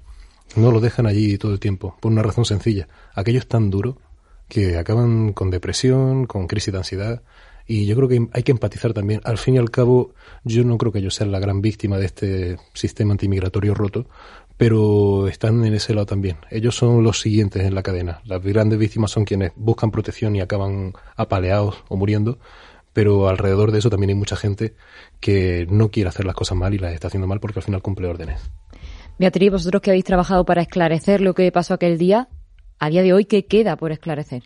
[0.55, 2.87] No lo dejan allí todo el tiempo, por una razón sencilla.
[3.13, 3.99] Aquello es tan duro
[4.49, 7.23] que acaban con depresión, con crisis de ansiedad.
[7.67, 9.21] Y yo creo que hay que empatizar también.
[9.25, 12.07] Al fin y al cabo, yo no creo que ellos sean la gran víctima de
[12.07, 14.07] este sistema antimigratorio roto,
[14.57, 16.37] pero están en ese lado también.
[16.51, 18.21] Ellos son los siguientes en la cadena.
[18.25, 22.39] Las grandes víctimas son quienes buscan protección y acaban apaleados o muriendo,
[22.93, 24.75] pero alrededor de eso también hay mucha gente
[25.21, 27.83] que no quiere hacer las cosas mal y las está haciendo mal porque al final
[27.83, 28.51] cumple órdenes.
[29.19, 32.29] Beatriz, vosotros que habéis trabajado para esclarecer lo que pasó aquel día,
[32.79, 34.45] a día de hoy, ¿qué queda por esclarecer?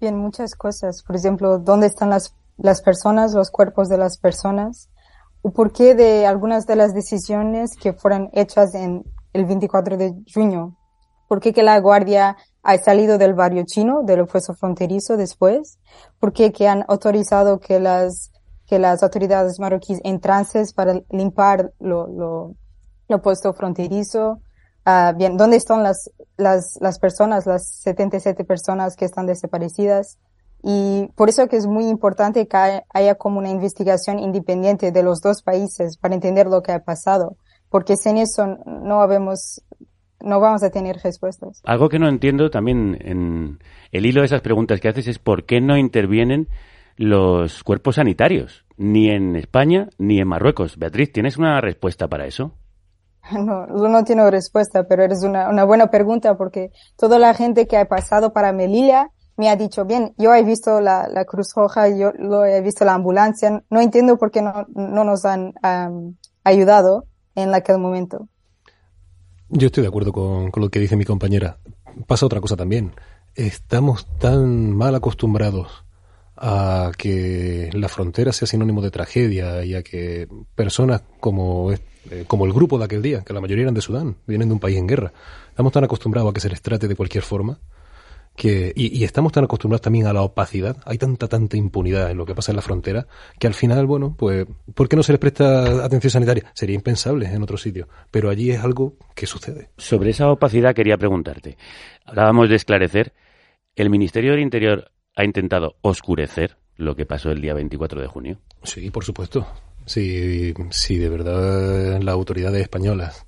[0.00, 1.02] Bien, muchas cosas.
[1.02, 4.90] Por ejemplo, ¿dónde están las, las personas, los cuerpos de las personas?
[5.46, 10.12] ¿O por qué de algunas de las decisiones que fueron hechas en el 24 de
[10.34, 10.76] junio?
[11.28, 15.78] ¿Por qué que la Guardia ha salido del barrio chino, del puesto fronterizo después?
[16.18, 18.32] ¿Por qué que han autorizado que las,
[18.66, 22.56] que las autoridades marroquíes entrances para limpiar lo, lo,
[23.06, 24.40] lo puesto fronterizo?
[24.84, 30.18] Ah, bien, ¿dónde están las, las, las personas, las 77 personas que están desaparecidas?
[30.62, 35.20] Y por eso que es muy importante que haya como una investigación independiente de los
[35.20, 37.36] dos países para entender lo que ha pasado,
[37.68, 39.62] porque sin eso no habemos,
[40.20, 41.60] no vamos a tener respuestas.
[41.64, 43.58] Algo que no entiendo también en
[43.92, 46.48] el hilo de esas preguntas que haces es por qué no intervienen
[46.96, 50.78] los cuerpos sanitarios, ni en España ni en Marruecos.
[50.78, 52.52] Beatriz, ¿tienes una respuesta para eso?
[53.32, 57.76] No, no tiene respuesta, pero es una, una buena pregunta porque toda la gente que
[57.76, 61.88] ha pasado para Melilla me ha dicho, bien, yo he visto la, la Cruz Roja,
[61.88, 65.54] yo lo he visto la ambulancia, no entiendo por qué no, no nos han
[66.44, 68.28] ayudado en aquel momento.
[69.48, 71.58] Yo estoy de acuerdo con, con lo que dice mi compañera.
[72.06, 72.92] Pasa otra cosa también.
[73.34, 75.84] Estamos tan mal acostumbrados
[76.36, 81.72] a que la frontera sea sinónimo de tragedia y a que personas como
[82.10, 84.54] eh, como el grupo de aquel día, que la mayoría eran de Sudán, vienen de
[84.54, 85.12] un país en guerra.
[85.48, 87.58] Estamos tan acostumbrados a que se les trate de cualquier forma
[88.36, 92.26] que, y, estamos tan acostumbrados también a la opacidad, hay tanta, tanta impunidad en lo
[92.26, 93.06] que pasa en la frontera,
[93.38, 96.44] que al final, bueno, pues, ¿por qué no se les presta atención sanitaria?
[96.54, 99.70] Sería impensable en otro sitio, pero allí es algo que sucede.
[99.76, 101.56] Sobre esa opacidad quería preguntarte.
[102.04, 103.12] Hablábamos de esclarecer.
[103.74, 108.38] ¿El Ministerio del Interior ha intentado oscurecer lo que pasó el día 24 de junio?
[108.62, 109.46] Sí, por supuesto
[109.86, 113.26] Si, si de verdad las autoridades españolas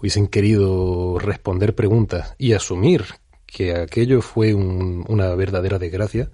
[0.00, 3.04] hubiesen querido responder preguntas y asumir
[3.52, 6.30] que aquello fue una verdadera desgracia,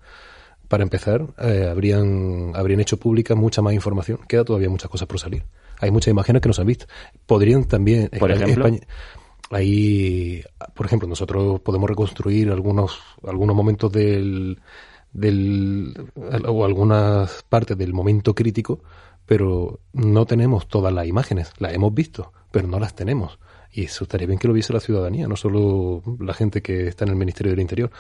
[0.69, 4.19] para empezar, eh, habrían, habrían hecho pública mucha más información.
[4.29, 5.45] Queda todavía muchas cosas por salir.
[5.79, 6.87] Hay muchas imágenes que no se han visto.
[7.27, 8.11] Podrían también...
[8.19, 8.67] Por ejemplo...
[9.51, 10.43] ahí,
[10.75, 14.59] por ejemplo, nosotros podemos reconstruir algunos, algunos momentos del,
[15.13, 15.95] del,
[16.47, 18.81] o algunas partes del momento crítico,
[19.25, 21.53] pero no tenemos todas las imágenes.
[21.59, 23.39] Las hemos visto, pero no las tenemos.
[23.77, 27.05] Y eso estaría bien que lo viese la ciudadanía, no solo la gente que está
[27.05, 27.91] en el Ministerio del Interior.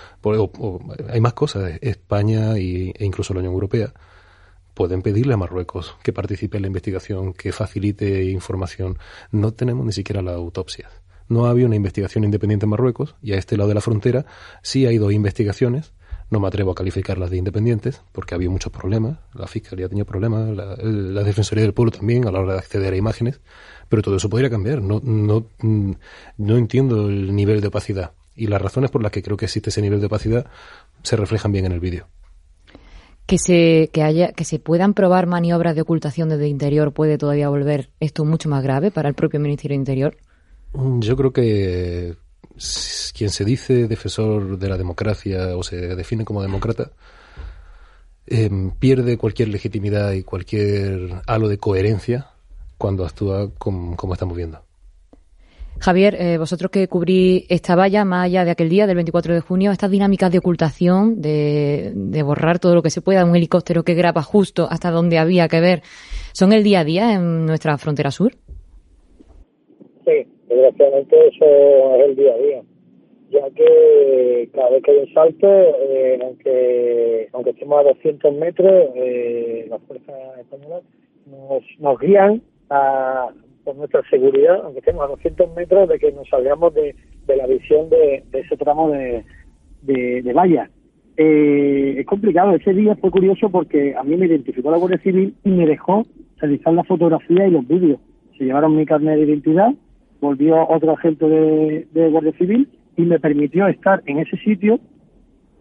[1.10, 1.72] hay más cosas.
[1.82, 3.92] España y, e incluso la Unión Europea
[4.72, 8.96] pueden pedirle a Marruecos que participe en la investigación, que facilite información.
[9.30, 10.90] No tenemos ni siquiera las autopsias.
[11.28, 14.24] No había una investigación independiente en Marruecos y a este lado de la frontera
[14.62, 15.92] sí hay dos investigaciones
[16.30, 19.18] no me atrevo a calificarlas de independientes porque había muchos problemas.
[19.34, 22.92] La Fiscalía tenía problemas, la, la, Defensoría del Pueblo también a la hora de acceder
[22.92, 23.40] a imágenes.
[23.88, 24.82] Pero todo eso podría cambiar.
[24.82, 28.12] No, no, no entiendo el nivel de opacidad.
[28.34, 30.46] Y las razones por las que creo que existe ese nivel de opacidad
[31.02, 32.08] se reflejan bien en el vídeo.
[33.26, 37.18] Que se, que, haya, que se puedan probar maniobras de ocultación desde el interior puede
[37.18, 40.16] todavía volver esto mucho más grave para el propio Ministerio de Interior.
[41.00, 42.16] Yo creo que
[43.14, 46.90] quien se dice defensor de la democracia o se define como demócrata
[48.26, 52.30] em, pierde cualquier legitimidad y cualquier halo de coherencia
[52.78, 54.60] cuando actúa como, estamos viendo.
[55.78, 59.40] Javier, eh, vosotros que cubrís esta valla más allá de aquel día del 24 de
[59.40, 63.84] junio, estas dinámicas de ocultación, de, de borrar todo lo que se pueda, un helicóptero
[63.84, 65.82] que graba justo hasta donde había que ver,
[66.32, 68.36] ¿son el día a día en nuestra frontera sur?
[70.48, 72.62] Desgraciadamente eso es el día a día,
[73.30, 78.90] ya que cada vez que hay un salto, eh, aunque aunque estemos a 200 metros,
[78.94, 80.82] eh, las fuerzas españolas
[81.26, 83.28] nos, nos guían a,
[83.64, 86.94] por nuestra seguridad, aunque estemos a 200 metros, de que nos salgamos de,
[87.26, 89.24] de la visión de, ese tramo de,
[89.82, 90.70] de, valla.
[91.16, 95.34] Eh, es complicado, ese día fue curioso porque a mí me identificó la Guardia Civil
[95.44, 96.06] y me dejó
[96.38, 97.98] realizar la fotografía y los vídeos.
[98.38, 99.74] Se llevaron mi carnet de identidad
[100.20, 104.80] volvió otro agente de, Guardia Civil y me permitió estar en ese sitio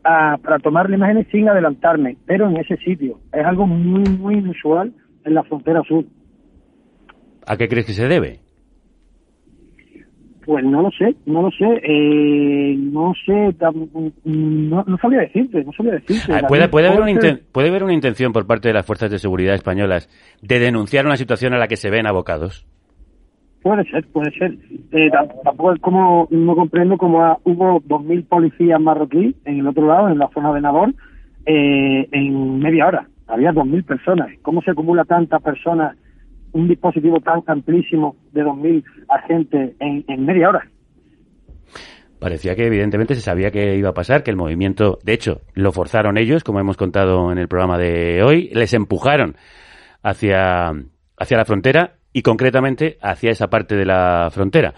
[0.03, 3.19] ah, para tomar imágenes sin adelantarme, pero en ese sitio.
[3.33, 6.05] Es algo muy, muy inusual en la frontera sur.
[7.45, 8.39] ¿A qué crees que se debe?
[10.45, 13.55] Pues no lo sé, no lo sé, eh, no sé,
[14.25, 16.31] no, no, sabría decirte, no sabría decirte.
[16.31, 19.17] Ah, ¿Puede, puede, haber una ¿Puede haber una intención por parte de las fuerzas de
[19.17, 20.07] seguridad españolas
[20.43, 22.67] de denunciar una situación a la que se ven abocados?
[23.65, 24.55] Puede ser, puede ser.
[24.91, 25.09] Eh,
[25.43, 30.19] tampoco es como, no comprendo cómo hubo 2.000 policías marroquíes en el otro lado, en
[30.19, 30.93] la zona de Nabor,
[31.47, 33.07] eh, en media hora.
[33.25, 34.27] Había 2.000 personas.
[34.43, 35.97] ¿Cómo se acumula tantas personas,
[36.51, 40.67] un dispositivo tan amplísimo de 2.000 agentes en, en media hora?
[42.19, 45.71] Parecía que evidentemente se sabía que iba a pasar, que el movimiento, de hecho, lo
[45.71, 49.37] forzaron ellos, como hemos contado en el programa de hoy, les empujaron
[50.03, 50.69] hacia,
[51.17, 54.73] hacia la frontera y concretamente hacia esa parte de la frontera.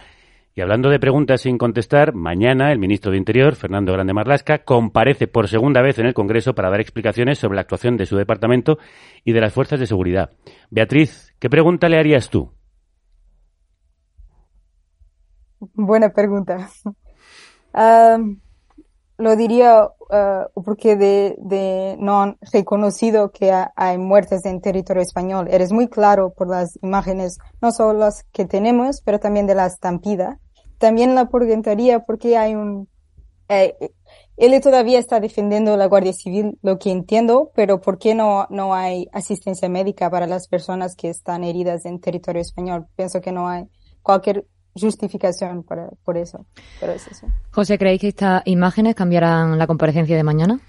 [0.56, 5.28] Y hablando de preguntas sin contestar, mañana el ministro de Interior, Fernando Grande Marlasca, comparece
[5.28, 8.80] por segunda vez en el Congreso para dar explicaciones sobre la actuación de su departamento
[9.24, 10.32] y de las fuerzas de seguridad.
[10.72, 12.52] Beatriz, ¿qué pregunta le harías tú?
[15.60, 16.70] Buena pregunta.
[17.80, 18.18] Ah,
[19.20, 25.48] lo diría uh, porque de, de, no han reconocido que hay muertes en territorio español.
[25.50, 29.66] Eres muy claro por las imágenes, no solo las que tenemos, pero también de la
[29.66, 30.40] estampida.
[30.78, 32.88] También la preguntaría porque hay un...
[33.50, 33.76] Eh,
[34.36, 38.76] él todavía está defendiendo la Guardia Civil, lo que entiendo, pero ¿por qué no, no
[38.76, 42.86] hay asistencia médica para las personas que están heridas en territorio español?
[42.96, 43.66] Pienso que no hay
[44.04, 44.46] cualquier
[44.78, 46.46] justificación para, por eso.
[46.80, 47.28] Pero es eso.
[47.52, 50.60] José, ¿creéis que estas imágenes cambiarán la comparecencia de mañana?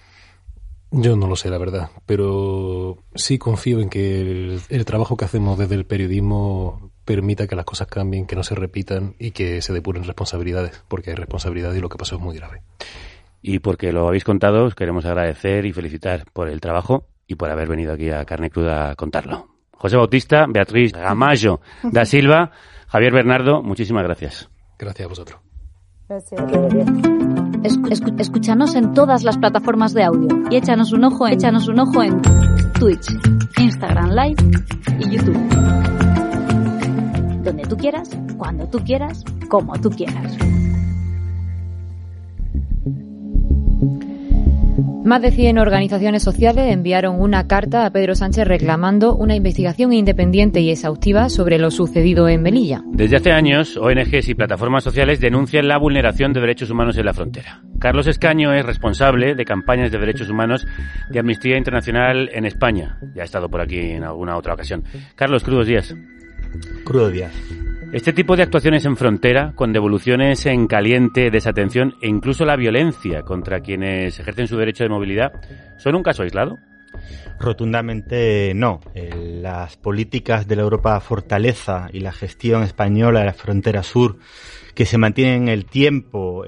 [0.91, 5.59] Yo no lo sé, la verdad, pero sí confío en que el, trabajo que hacemos
[5.59, 9.75] desde el periodismo permita que las cosas cambien, que no se repitan y que se
[9.75, 12.63] depuren responsabilidades, porque hay responsabilidad y lo que pasó es muy grave.
[13.43, 17.51] Y porque lo habéis contado, os queremos agradecer y felicitar por el trabajo y por
[17.51, 19.49] haber venido aquí a Carne Cruda a contarlo.
[19.73, 22.51] José Bautista, Beatriz Gamayo da Silva.
[22.89, 24.49] Javier Bernardo, muchísimas gracias.
[24.79, 25.41] Gracias a vosotros.
[26.09, 26.41] Gracias.
[28.19, 32.23] escúchanos en todas las plataformas de audio y échanos un ojo, échanos un ojo en
[32.79, 33.11] Twitch,
[33.59, 34.37] Instagram Live
[35.01, 35.37] y YouTube.
[37.45, 38.09] Donde tú quieras,
[38.39, 40.39] cuando tú quieras, como tú quieras.
[45.05, 50.61] Más de 100 organizaciones sociales enviaron una carta a Pedro Sánchez reclamando una investigación independiente
[50.61, 52.83] y exhaustiva sobre lo sucedido en Melilla.
[52.93, 57.15] Desde hace años, ONGs y plataformas sociales denuncian la vulneración de derechos humanos en la
[57.15, 57.63] frontera.
[57.81, 60.67] Carlos Escaño es responsable de campañas de derechos humanos
[61.11, 62.99] de Amnistía Internacional en España.
[63.15, 64.85] Ya ha estado por aquí en alguna otra ocasión.
[65.17, 65.95] Carlos, crudos días.
[66.85, 67.33] Crudos días.
[67.91, 73.23] Este tipo de actuaciones en frontera, con devoluciones en caliente, desatención e incluso la violencia
[73.23, 75.33] contra quienes ejercen su derecho de movilidad,
[75.79, 76.59] ¿son un caso aislado?
[77.41, 78.81] Rotundamente no.
[78.95, 84.19] Las políticas de la Europa Fortaleza y la gestión española de la frontera sur,
[84.75, 86.45] que se mantienen en el tiempo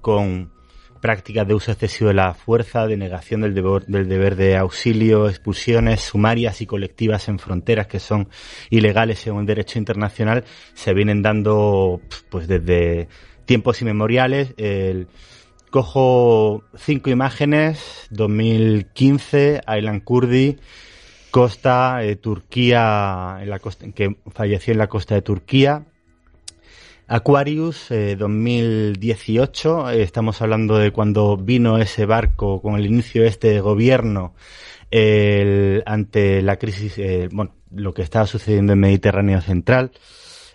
[0.00, 0.50] con
[1.00, 5.28] prácticas de uso excesivo de la fuerza, de negación del deber, del deber de auxilio,
[5.28, 8.28] expulsiones sumarias y colectivas en fronteras que son
[8.68, 10.44] ilegales según el derecho internacional,
[10.74, 13.08] se vienen dando pues desde
[13.46, 14.54] tiempos inmemoriales.
[14.56, 15.08] El,
[15.70, 20.58] cojo cinco imágenes, 2015, Aylan Kurdi,
[21.30, 25.86] costa, eh, Turquía, en la costa, que falleció en la costa de Turquía,
[27.12, 33.28] Aquarius 2018, eh, eh, estamos hablando de cuando vino ese barco con el inicio de
[33.28, 34.32] este gobierno
[35.86, 39.90] ante la crisis, eh, bueno, lo que estaba sucediendo en Mediterráneo Central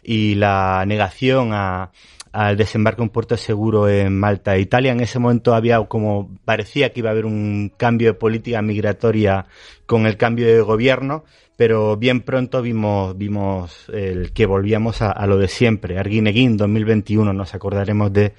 [0.01, 1.91] y la negación a,
[2.35, 4.91] al desembarco en puerto seguro en Malta Italia.
[4.91, 9.45] En ese momento había como parecía que iba a haber un cambio de política migratoria
[9.85, 11.23] con el cambio de gobierno,
[11.55, 15.97] pero bien pronto vimos vimos el que volvíamos a, lo de siempre.
[15.97, 18.33] Arguineguín 2021, nos acordaremos de,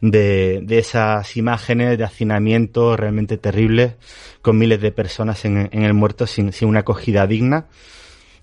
[0.00, 3.94] de, de, esas imágenes de hacinamiento realmente terribles
[4.42, 7.66] con miles de personas en, en el muerto sin, sin una acogida digna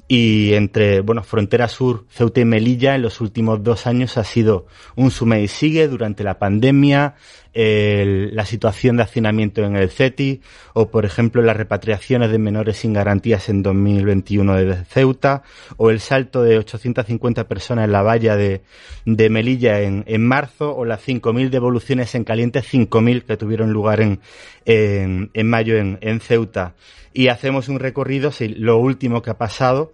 [0.08, 4.68] y entre, bueno, frontera sur, Ceuta y Melilla en los últimos dos años ha sido
[4.96, 7.16] un sume y sigue durante la pandemia,
[7.56, 10.42] la situación de hacinamiento en el CETI
[10.74, 15.44] o, por ejemplo, las repatriaciones de menores sin garantías en 2021 de Ceuta
[15.78, 18.62] o el salto de 850 personas en la valla de,
[19.06, 24.02] de Melilla en, en marzo o las 5.000 devoluciones en caliente, 5.000 que tuvieron lugar
[24.02, 24.20] en,
[24.66, 26.74] en, en mayo en, en Ceuta.
[27.14, 29.94] Y hacemos un recorrido, si lo último que ha pasado,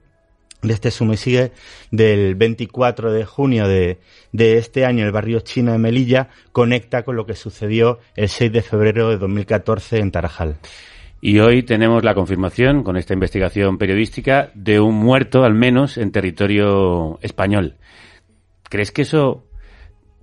[0.61, 1.51] de este sume sigue
[1.91, 3.99] del 24 de junio de,
[4.31, 8.51] de, este año el barrio chino de Melilla conecta con lo que sucedió el 6
[8.51, 10.57] de febrero de 2014 en Tarajal.
[11.21, 16.13] Y hoy tenemos la confirmación, con esta investigación periodística, de un muerto, al menos, en
[16.13, 17.75] territorio español.
[18.69, 19.43] ¿Crees que eso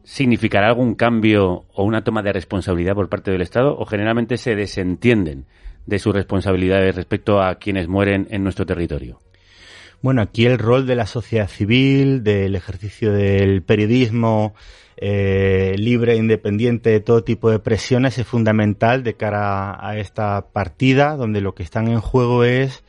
[0.04, 3.76] significará algún cambio o una toma de responsabilidad por parte del Estado?
[3.76, 5.44] ¿O generalmente se desentienden
[5.84, 9.20] de sus responsabilidades respecto a quienes mueren en nuestro territorio?
[10.02, 14.54] Bueno, aquí el rol de la sociedad civil, del ejercicio del periodismo
[14.98, 20.46] eh, libre e independiente de todo tipo de presiones es fundamental de cara a esta
[20.52, 22.84] partida, donde lo que están en juego es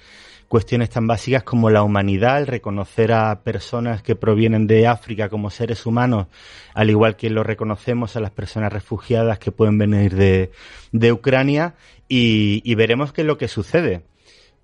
[0.47, 5.49] cuestiones tan básicas como la humanidad, el reconocer a personas que provienen de África como
[5.49, 6.28] seres humanos,
[6.74, 10.51] al igual que lo reconocemos a las personas refugiadas que pueden venir de,
[10.91, 11.76] de Ucrania,
[12.08, 14.03] y, y veremos qué es lo que sucede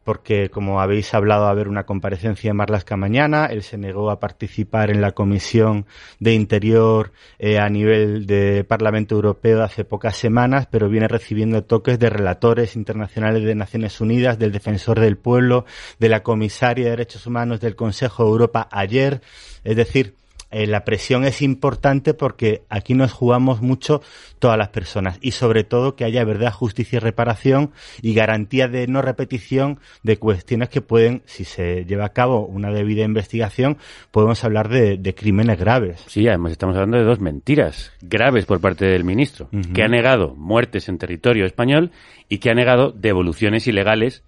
[0.04, 4.20] porque como habéis hablado, a haber una comparecencia de Marlaska mañana, él se negó a
[4.20, 5.86] participar en la Comisión
[6.20, 12.00] de Interior eh, a nivel de Parlamento Europeo hace pocas semanas, pero viene recibiendo toques
[12.00, 15.66] de relatores internacionales de Naciones Unidas, del Defensor del Pueblo,
[16.00, 19.22] de la Comisaria de Derechos Humanos del Consejo de Europa ayer.
[19.64, 20.16] Es decir,
[20.54, 24.02] eh, la presión es importante porque aquí nos jugamos mucho
[24.38, 27.72] todas las personas y sobre todo que haya verdad, justicia y reparación
[28.04, 32.72] y garantía de no repetición de cuestiones que pueden, si se lleva a cabo una
[32.72, 33.78] debida investigación,
[34.12, 36.04] podemos hablar de, crímenes graves.
[36.08, 40.36] Sí, además estamos hablando de dos mentiras graves por parte del ministro, que ha negado
[40.36, 41.92] muertes en territorio español
[42.30, 44.24] y que ha negado devoluciones ilegales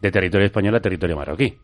[0.00, 1.58] de territorio español a territorio marroquí.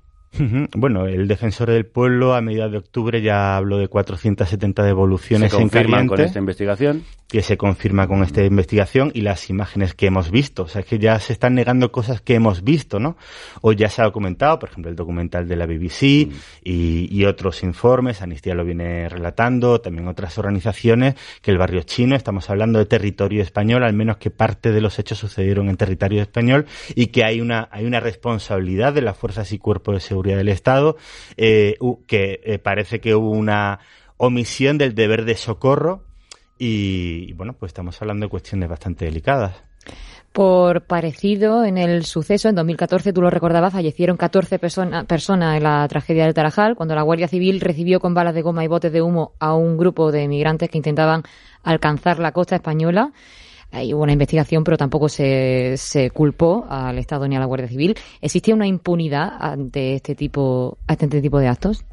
[0.77, 5.61] Bueno, el defensor del pueblo a mediados de octubre ya habló de 470 devoluciones ¿Se
[5.61, 7.05] en con esta investigación?
[7.29, 10.65] Que se confirma con esta investigación y las imágenes que hemos visto.
[10.65, 13.17] O sea, es que ya se están negando cosas que hemos visto, ¿no?
[13.63, 16.33] O ya se ha documentado, por ejemplo, el documental de la BBC mm.
[16.63, 22.49] y, otros informes, Amnistía lo viene relatando, también otras organizaciones, que el barrio chino, estamos
[22.51, 26.67] hablando de territorio español, al menos que parte de los hechos sucedieron en territorio español
[26.95, 30.49] y que hay una, hay una responsabilidad de las fuerzas y cuerpos de seguridad del
[30.49, 30.97] Estado,
[31.37, 33.81] eh, que eh, parece que hubo una
[34.17, 36.05] omisión del deber de socorro
[36.59, 39.63] y, bueno, pues estamos hablando de cuestiones bastante delicadas.
[40.33, 45.89] Por parecido, en el suceso, en 2014, tú lo recordabas, fallecieron 14 personas en la
[45.89, 49.01] tragedia del Tarajal, cuando la Guardia Civil recibió con balas de goma y botes de
[49.01, 51.23] humo a un grupo de migrantes que intentaban
[51.63, 53.13] alcanzar la costa española.
[53.77, 57.69] Ahí hubo una investigación, pero tampoco se, se culpó al Estado ni a la Guardia
[57.69, 57.97] Civil.
[58.21, 61.85] ¿Existe una impunidad ante este tipo, ante este tipo de actos?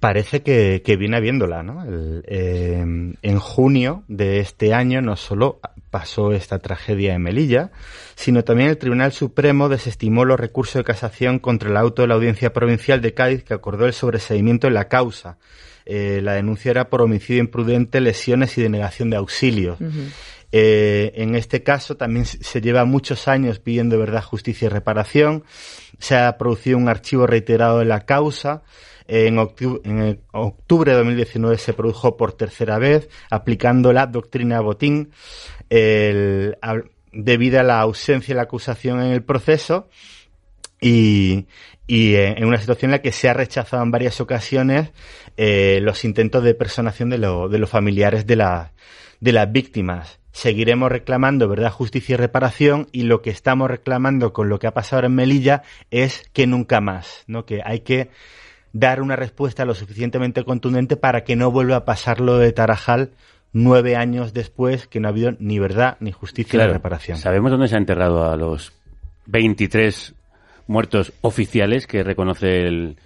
[0.00, 1.84] parece que, viene habiéndola, ¿no?
[1.88, 2.84] Eh,
[3.22, 7.70] en junio de este año no solo pasó esta tragedia en Melilla,
[8.14, 12.14] sino también el Tribunal Supremo desestimó los recursos de casación contra el auto de la
[12.14, 15.38] Audiencia Provincial de Cádiz que acordó el sobreseimiento en la causa.
[15.86, 19.78] Eh, la denuncia era por homicidio imprudente, lesiones y denegación de auxilio.
[20.50, 25.44] Eh, en este caso también se lleva muchos años pidiendo verdad, justicia y reparación.
[25.98, 28.62] Se ha producido un archivo reiterado de la causa.
[29.10, 35.12] En octubre, de 2019 se produjo por tercera vez, aplicando la doctrina Botín,
[35.70, 39.88] debido a la ausencia de la acusación en el proceso
[40.80, 41.46] y,
[41.88, 44.90] eh, en una situación en la que se ha rechazado en varias ocasiones
[45.36, 48.36] eh, los intentos de personación de, de los familiares de,
[49.20, 50.20] de las víctimas.
[50.38, 54.72] Seguiremos reclamando verdad, justicia y reparación y lo que estamos reclamando con lo que ha
[54.72, 57.44] pasado en Melilla es que nunca más, ¿no?
[57.44, 58.10] Que hay que
[58.72, 63.10] dar una respuesta lo suficientemente contundente para que no vuelva a pasar lo de Tarajal
[63.52, 67.18] nueve años después, que no ha habido ni verdad, ni justicia, ni reparación.
[67.18, 68.72] ¿Sabemos dónde se ha enterrado a los
[69.26, 70.14] 23
[70.68, 72.96] muertos oficiales que reconoce el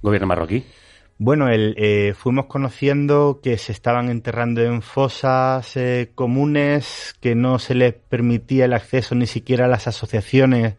[0.00, 0.64] gobierno marroquí?
[1.22, 7.58] Bueno, el, eh, fuimos conociendo que se estaban enterrando en fosas eh, comunes, que no
[7.58, 10.76] se les permitía el acceso ni siquiera a las asociaciones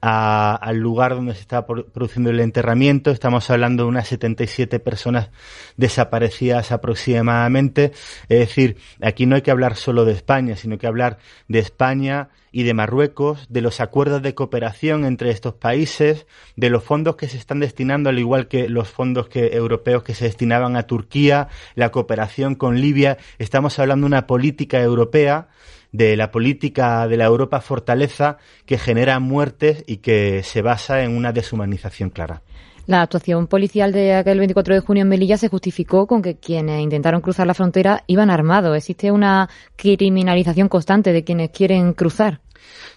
[0.00, 3.10] al lugar donde se estaba produciendo el enterramiento.
[3.10, 5.30] Estamos hablando de unas 77 personas
[5.76, 7.92] desaparecidas aproximadamente.
[8.28, 11.18] Es decir, aquí no hay que hablar solo de España, sino que hablar
[11.48, 16.26] de España y de Marruecos, de los acuerdos de cooperación entre estos países,
[16.56, 20.14] de los fondos que se están destinando, al igual que los fondos que, europeos que
[20.14, 23.18] se destinaban a Turquía, la cooperación con Libia.
[23.38, 25.48] Estamos hablando de una política europea
[25.92, 31.16] de la política de la Europa fortaleza que genera muertes y que se basa en
[31.16, 32.42] una deshumanización clara.
[32.88, 36.80] La actuación policial de aquel 24 de junio en Melilla se justificó con que quienes
[36.80, 38.74] intentaron cruzar la frontera iban armados.
[38.74, 42.40] ¿Existe una criminalización constante de quienes quieren cruzar?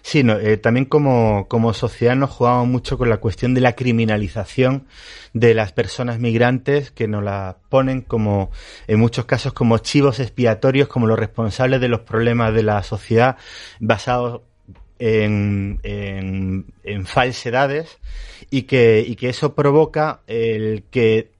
[0.02, 4.86] Sí, eh, también como, como sociedad nos jugamos mucho con la cuestión de la criminalización
[5.32, 8.50] de las personas migrantes que nos la ponen como,
[8.88, 13.36] en muchos casos, como chivos expiatorios, como los responsables de los problemas de la sociedad
[13.78, 14.42] basados
[14.98, 17.98] en, en, falsedades
[18.50, 21.32] y que, y que eso provoca el que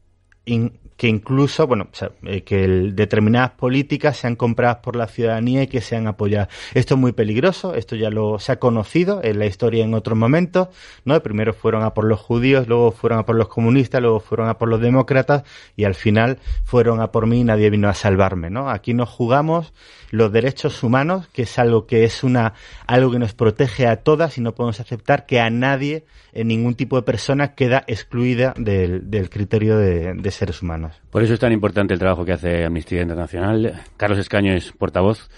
[1.02, 1.88] que incluso, bueno,
[2.22, 6.46] eh, que determinadas políticas sean compradas por la ciudadanía y que sean apoyadas.
[6.74, 10.16] Esto es muy peligroso, esto ya lo se ha conocido en la historia en otros
[10.16, 10.68] momentos,
[11.04, 11.20] ¿no?
[11.20, 14.58] Primero fueron a por los judíos, luego fueron a por los comunistas, luego fueron a
[14.58, 15.42] por los demócratas
[15.74, 18.70] y al final fueron a por mí y nadie vino a salvarme, ¿no?
[18.70, 19.72] Aquí nos jugamos
[20.12, 22.52] los derechos humanos, que es algo que es una
[22.86, 26.74] algo que nos protege a todas y no podemos aceptar que a nadie, en ningún
[26.74, 30.91] tipo de persona, queda excluida del, criterio de, seres humanos.
[31.10, 33.82] Por eso es tan importante el trabajo que hace Amnistía Internacional.
[33.96, 35.28] Carlos Escaño es portavoz.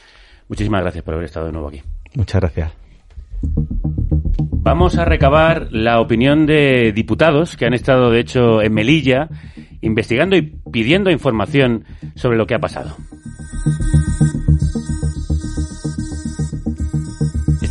[0.49, 1.83] Muchísimas gracias por haber estado de nuevo aquí.
[2.15, 2.73] Muchas gracias.
[4.67, 9.29] Vamos a recabar la opinión de diputados que han estado, de hecho, en Melilla,
[9.83, 11.85] investigando y pidiendo información
[12.15, 12.97] sobre lo que ha pasado.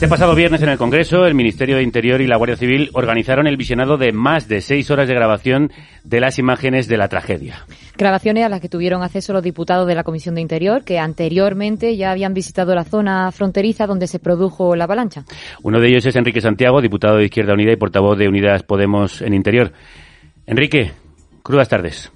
[0.04, 3.48] Este pasado viernes en el Congreso, el Ministerio de Interior y la Guardia Civil organizaron
[3.48, 5.72] el visionado de más de seis horas de grabación
[6.04, 7.66] de las imágenes de la tragedia.
[7.98, 11.96] Grabaciones a las que tuvieron acceso los diputados de la Comisión de Interior, que anteriormente
[11.96, 15.24] ya habían visitado la zona fronteriza donde se produjo la avalancha.
[15.62, 19.22] Uno de ellos es Enrique Santiago, diputado de Izquierda Unida y portavoz de Unidas Podemos
[19.22, 19.72] en Interior.
[20.46, 20.92] Enrique,
[21.44, 22.12] crudas tardes.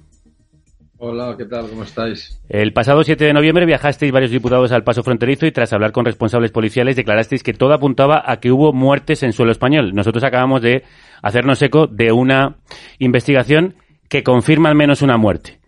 [1.00, 1.68] Hola, ¿qué tal?
[1.68, 2.40] ¿Cómo estáis?
[2.48, 6.04] El pasado 7 de noviembre viajasteis varios diputados al paso fronterizo y tras hablar con
[6.04, 9.94] responsables policiales declarasteis que todo apuntaba a que hubo muertes en suelo español.
[9.94, 10.82] Nosotros acabamos de
[11.22, 12.56] hacernos eco de una
[12.98, 13.76] investigación
[14.08, 15.60] que confirma al menos una muerte.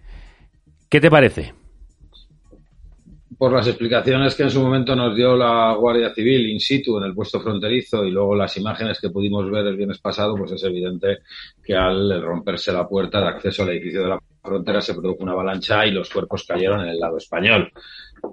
[0.89, 1.55] ¿Qué te parece?
[3.41, 7.05] Por las explicaciones que en su momento nos dio la Guardia Civil in situ en
[7.05, 10.63] el puesto fronterizo y luego las imágenes que pudimos ver el viernes pasado, pues es
[10.65, 11.21] evidente
[11.65, 15.33] que al romperse la puerta de acceso al edificio de la frontera se produjo una
[15.33, 17.73] avalancha y los cuerpos cayeron en el lado español.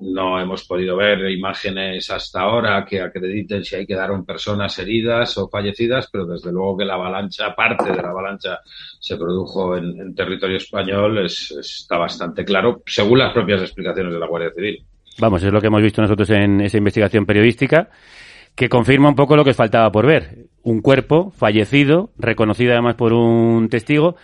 [0.02, 5.48] No hemos podido ver imágenes hasta ahora que acrediten si hay quedaron personas heridas o
[5.48, 8.60] fallecidas, pero desde luego que la avalancha, parte de la avalancha,
[9.00, 14.52] se produjo en, territorio español está bastante claro, según las propias explicaciones de la Guardia
[14.54, 14.86] Civil.
[15.20, 17.90] Vamos, es lo que hemos visto nosotros en esa investigación periodística,
[18.56, 20.48] que confirma un poco lo que faltaba por ver.
[20.64, 24.16] Un cuerpo fallecido, reconocido además por un testigo,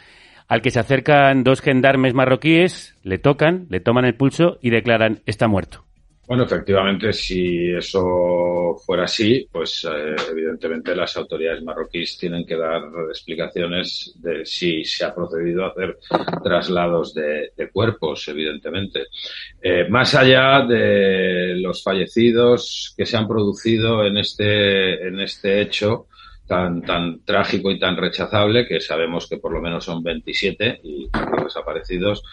[0.47, 5.21] al que se acercan dos gendarmes marroquíes, le tocan, le toman el pulso y declaran
[5.25, 5.85] está muerto.
[6.25, 12.81] Bueno, efectivamente, si eso fuera así, pues eh, evidentemente las autoridades marroquíes tienen que dar
[13.09, 15.99] explicaciones de si se ha procedido a hacer
[16.41, 19.07] traslados de, cuerpos, evidentemente.
[19.61, 26.07] Eh, más allá de los fallecidos que se han producido en este, en este hecho,
[26.47, 31.09] tan, tan trágico y tan rechazable, que sabemos que por lo menos son 27 y
[31.43, 32.23] desaparecidos,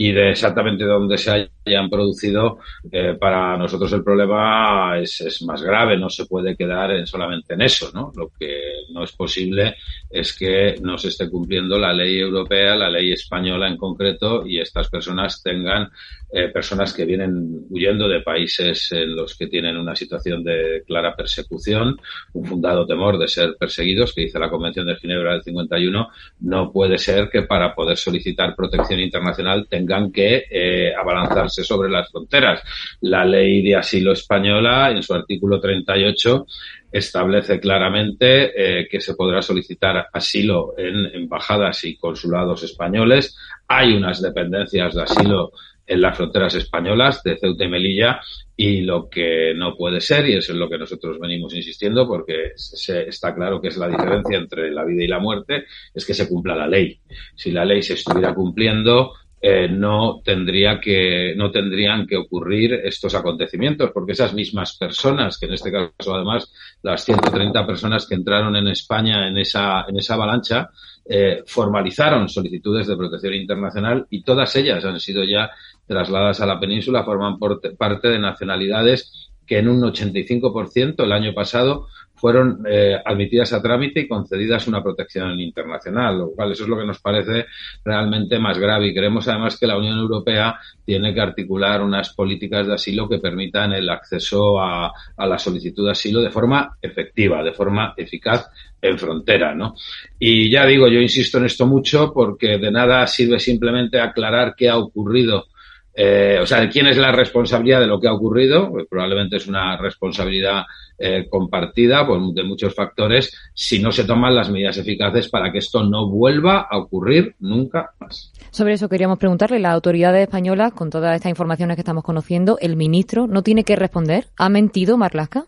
[0.00, 5.62] y de exactamente dónde se hayan producido, eh, para nosotros el problema es, es, más
[5.62, 8.10] grave, no se puede quedar en, solamente en eso, ¿no?
[8.16, 9.76] Lo que no es posible
[10.08, 14.58] es que no se esté cumpliendo la ley europea, la ley española en concreto, y
[14.58, 15.90] estas personas tengan
[16.32, 21.14] eh, personas que vienen huyendo de países en los que tienen una situación de clara
[21.14, 22.00] persecución,
[22.32, 26.08] un fundado temor de ser perseguidos, que dice la Convención de Ginebra del 51,
[26.40, 32.10] no puede ser que para poder solicitar protección internacional tengan que eh, abalanzarse sobre las
[32.10, 32.62] fronteras.
[33.00, 36.46] La ley de asilo española, en su artículo 38,
[36.92, 43.36] establece claramente eh, que se podrá solicitar asilo en embajadas y consulados españoles.
[43.68, 45.52] Hay unas dependencias de asilo
[45.86, 48.20] en las fronteras españolas de Ceuta y Melilla
[48.56, 52.52] y lo que no puede ser, y eso es lo que nosotros venimos insistiendo, porque
[52.54, 55.64] se, está claro que es la diferencia entre la vida y la muerte,
[55.94, 57.00] es que se cumpla la ley.
[57.34, 63.14] Si la ley se estuviera cumpliendo, eh, no tendría que no tendrían que ocurrir estos
[63.14, 68.54] acontecimientos porque esas mismas personas que en este caso además las 130 personas que entraron
[68.56, 70.70] en España en esa en esa avalancha
[71.12, 75.50] eh, formalizaron solicitudes de protección internacional y todas ellas han sido ya
[75.86, 81.88] trasladadas a la península, forman parte de nacionalidades que en un 85% el año pasado
[82.20, 86.78] fueron eh, admitidas a trámite y concedidas una protección internacional, lo cual eso es lo
[86.78, 87.46] que nos parece
[87.84, 88.88] realmente más grave.
[88.88, 93.18] Y creemos además que la Unión Europea tiene que articular unas políticas de asilo que
[93.18, 98.48] permitan el acceso a, a la solicitud de asilo de forma efectiva, de forma eficaz
[98.82, 99.74] en frontera, ¿no?
[100.18, 104.68] Y ya digo, yo insisto en esto mucho porque de nada sirve simplemente aclarar qué
[104.68, 105.46] ha ocurrido
[105.94, 109.46] eh, o sea, quién es la responsabilidad de lo que ha ocurrido, pues probablemente es
[109.46, 110.62] una responsabilidad
[110.98, 115.58] eh, compartida por, de muchos factores si no se toman las medidas eficaces para que
[115.58, 118.32] esto no vuelva a ocurrir nunca más.
[118.50, 122.76] Sobre eso queríamos preguntarle, las autoridades españolas, con todas estas informaciones que estamos conociendo, ¿el
[122.76, 124.26] ministro no tiene que responder?
[124.36, 125.46] ¿Ha mentido Marlaska?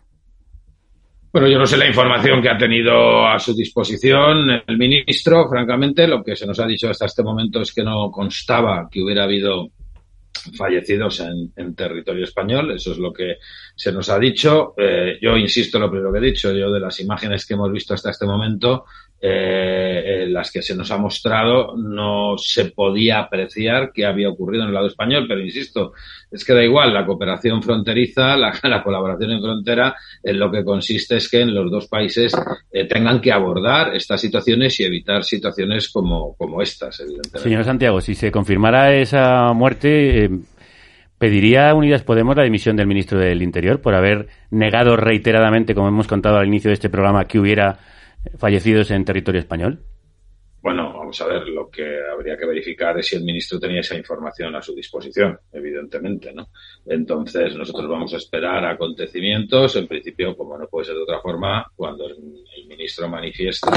[1.31, 5.49] Bueno, yo no sé la información que ha tenido a su disposición el ministro.
[5.49, 9.01] Francamente, lo que se nos ha dicho hasta este momento es que no constaba que
[9.01, 9.69] hubiera habido
[10.57, 13.37] fallecidos en, territorio español, eso es lo que
[13.75, 14.73] se nos ha dicho.
[14.77, 17.71] Eh, yo insisto en lo primero que he dicho, yo de las imágenes que hemos
[17.71, 18.85] visto hasta este momento,
[19.25, 24.67] eh, las que se nos ha mostrado, no se podía apreciar qué había ocurrido en
[24.67, 25.93] el lado español, pero insisto,
[26.29, 31.15] es que da igual, la cooperación fronteriza, la, colaboración en frontera, en lo que consiste
[31.15, 32.35] es que en los dos países
[32.69, 37.39] eh, tengan que abordar estas situaciones y evitar situaciones como, estas, evidentemente.
[37.39, 40.29] Señor Santiago, si se confirmara esa muerte, eh,
[41.17, 46.07] ¿Pediría Unidas Podemos la dimisión del ministro del Interior por haber negado reiteradamente, como hemos
[46.07, 47.79] contado al inicio de este programa, que hubiera
[48.37, 49.85] fallecidos en territorio español?
[50.63, 53.97] Bueno, vamos a ver, lo que habría que verificar es si el ministro tenía esa
[53.97, 56.47] información a su disposición, evidentemente, ¿no?
[56.85, 61.69] Entonces, nosotros vamos a esperar acontecimientos, en principio, como no puede ser de otra forma,
[61.75, 62.15] cuando el,
[62.65, 63.69] ministro manifiesta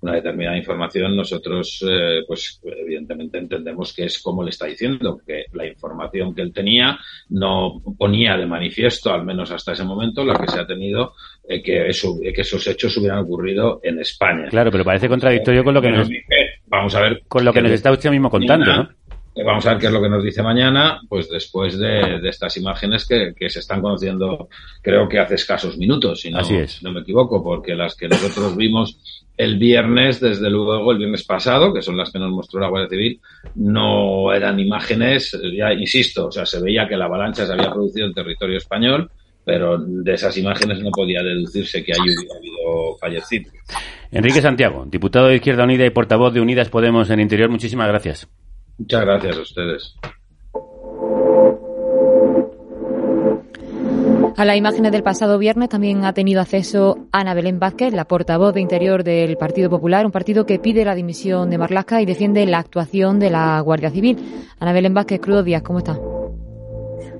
[0.00, 5.46] una determinada información, nosotros, eh, pues, evidentemente entendemos que es como le está diciendo, que
[5.52, 6.96] la información que él tenía
[7.30, 11.14] no ponía de manifiesto, al menos hasta ese momento, la que se ha tenido,
[11.48, 14.48] eh, que, eso, que esos hechos hubieran ocurrido en España.
[14.50, 16.08] Claro, pero parece contradictorio con lo que nos
[16.76, 17.22] vamos a ver.
[17.28, 18.88] Con lo que nos está usted mismo contando, ¿no?
[19.42, 23.04] Vamos a ver qué es lo que nos dice mañana, pues después de, estas imágenes
[23.04, 24.48] que, se están conociendo,
[24.80, 26.38] creo que hace escasos minutos, si no,
[26.82, 31.74] no me equivoco, porque las que nosotros vimos el viernes, desde luego, el viernes pasado,
[31.74, 33.20] que son las que nos mostró la Guardia Civil,
[33.56, 38.06] no eran imágenes, ya insisto, o sea, se veía que la avalancha se había producido
[38.06, 39.10] en territorio español,
[39.44, 43.52] pero de esas imágenes no podía deducirse que haya habido fallecidos.
[44.10, 48.28] Enrique Santiago, diputado de Izquierda Unida y portavoz de Unidas Podemos en Interior, muchísimas gracias.
[48.78, 49.96] Muchas gracias a ustedes.
[54.36, 58.52] A las imágenes del pasado viernes también ha tenido acceso Ana Belén Vázquez, la portavoz
[58.52, 62.44] de Interior del Partido Popular, un partido que pide la dimisión de Marlaska y defiende
[62.44, 64.18] la actuación de la Guardia Civil.
[64.58, 65.96] Ana Belén Vázquez, Crudo Díaz, ¿cómo está?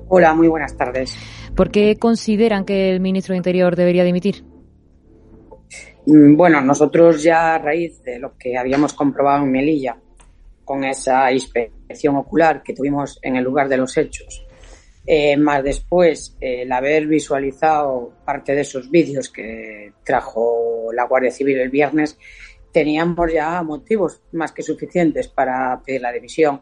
[0.07, 1.17] Hola, muy buenas tardes.
[1.55, 4.43] ¿Por qué consideran que el ministro de Interior debería dimitir?
[6.05, 9.97] Mm, bueno, nosotros ya a raíz de lo que habíamos comprobado en Melilla,
[10.65, 14.45] con esa inspección ocular que tuvimos en el lugar de los hechos,
[15.05, 21.59] eh, más después el haber visualizado parte de esos vídeos que trajo la Guardia Civil
[21.59, 22.17] el viernes,
[22.71, 26.61] teníamos ya motivos más que suficientes para pedir la dimisión.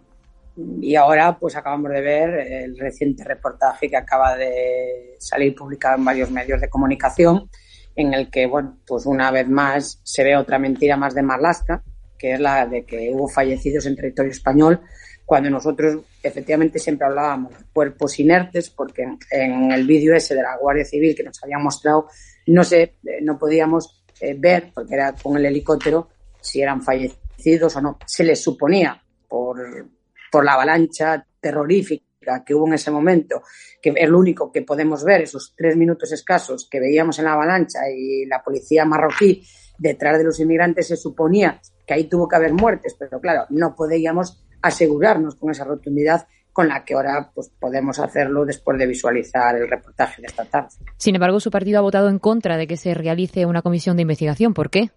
[0.55, 6.05] Y ahora pues acabamos de ver el reciente reportaje que acaba de salir publicado en
[6.05, 7.49] varios medios de comunicación
[7.95, 11.83] en el que, bueno, pues una vez más se ve otra mentira más de Marlaska,
[12.17, 14.81] que es la de que hubo fallecidos en territorio español,
[15.25, 20.57] cuando nosotros efectivamente siempre hablábamos de cuerpos inertes, porque en el vídeo ese de la
[20.57, 22.07] Guardia Civil que nos habían mostrado,
[22.47, 26.09] no sé, eh, no podíamos eh, ver, porque era con el helicóptero,
[26.41, 27.97] si eran fallecidos o no.
[28.05, 29.87] Se les suponía por,
[30.33, 33.43] por la avalancha terrorífica que hubo en ese momento,
[33.79, 37.33] que es lo único que podemos ver, esos tres minutos escasos que veíamos en la
[37.33, 39.45] avalancha y la policía marroquí
[39.77, 43.75] detrás de los inmigrantes, se suponía que ahí tuvo que haber muertes, pero claro, no
[43.75, 49.55] podíamos asegurarnos con esa rotundidad con la que ahora pues, podemos hacerlo después de visualizar
[49.55, 50.69] el reportaje de esta tarde.
[50.97, 54.01] Sin embargo, su partido ha votado en contra de que se realice una comisión de
[54.01, 54.55] investigación.
[54.55, 54.89] ¿Por qué?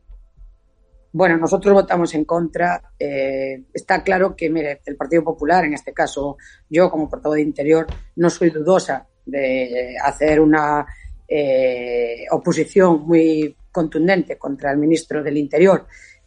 [1.16, 2.92] Bueno, nosotros votamos en contra.
[2.98, 6.36] Eh, está claro que, mire, el Partido Popular, en este caso,
[6.68, 7.86] yo como portavoz de Interior,
[8.16, 10.84] no soy dudosa de hacer una
[11.26, 15.86] eh, oposición muy contundente contra el ministro del Interior,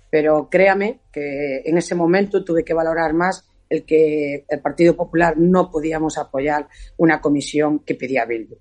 [0.10, 5.38] pero créame que en ese momento tuve que valorar más el que el Partido Popular
[5.38, 6.68] no podíamos apoyar
[6.98, 8.58] una comisión que pedía Bildu.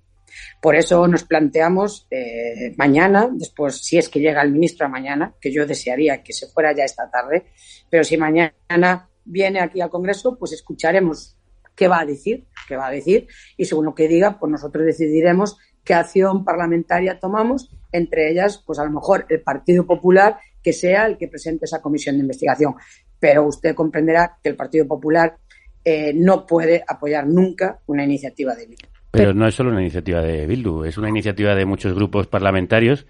[0.61, 5.51] Por eso nos planteamos eh, mañana, después, si es que llega el ministro mañana, que
[5.51, 7.45] yo desearía que se fuera ya esta tarde,
[7.89, 11.37] pero si mañana viene aquí al Congreso, pues escucharemos
[11.75, 14.85] qué va a decir, qué va a decir, y según lo que diga, pues nosotros
[14.85, 20.73] decidiremos qué acción parlamentaria tomamos, entre ellas, pues a lo mejor el Partido Popular, que
[20.73, 22.75] sea el que presente esa comisión de investigación.
[23.19, 25.37] Pero usted comprenderá que el Partido Popular
[25.83, 28.98] eh, no puede apoyar nunca una iniciativa de Bildu.
[29.11, 33.07] Pero no es solo una iniciativa de Bildu, es una iniciativa de muchos grupos parlamentarios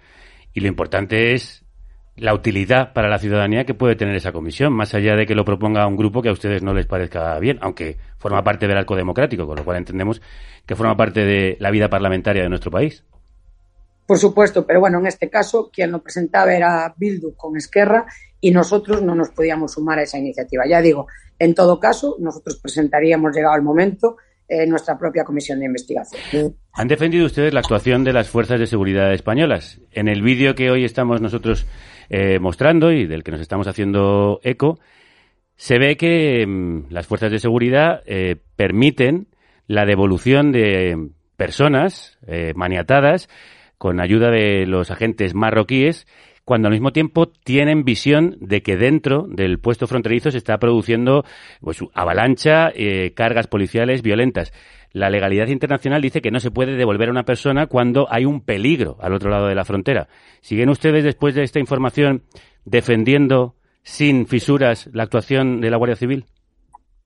[0.54, 1.64] y lo importante es
[2.16, 5.44] la utilidad para la ciudadanía que puede tener esa comisión, más allá de que lo
[5.44, 8.96] proponga un grupo que a ustedes no les parezca bien, aunque forma parte del arco
[8.96, 10.20] democrático, con lo cual entendemos
[10.66, 13.04] que forma parte de la vida parlamentaria de nuestro país.
[14.06, 18.06] Por supuesto, pero bueno, en este caso quien lo presentaba era Bildu con Esquerra
[18.40, 20.64] y nosotros no nos podíamos sumar a esa iniciativa.
[20.68, 21.06] Ya digo,
[21.38, 24.16] en todo caso, nosotros presentaríamos, llegado el momento,
[24.50, 26.54] en nuestra propia comisión de investigación.
[26.72, 29.80] Han defendido ustedes la actuación de las fuerzas de seguridad españolas.
[29.92, 31.66] En el vídeo que hoy estamos nosotros
[32.08, 34.80] eh, mostrando y del que nos estamos haciendo eco,
[35.56, 39.28] se ve que mm, las fuerzas de seguridad eh, permiten
[39.68, 43.28] la devolución de personas eh, maniatadas
[43.78, 46.06] con ayuda de los agentes marroquíes
[46.50, 51.24] cuando al mismo tiempo tienen visión de que dentro del puesto fronterizo se está produciendo
[51.60, 54.52] pues, avalancha, eh, cargas policiales violentas.
[54.92, 58.40] La legalidad internacional dice que no se puede devolver a una persona cuando hay un
[58.40, 60.08] peligro al otro lado de la frontera.
[60.40, 62.24] ¿Siguen ustedes después de esta información
[62.64, 66.24] defendiendo sin fisuras la actuación de la Guardia Civil?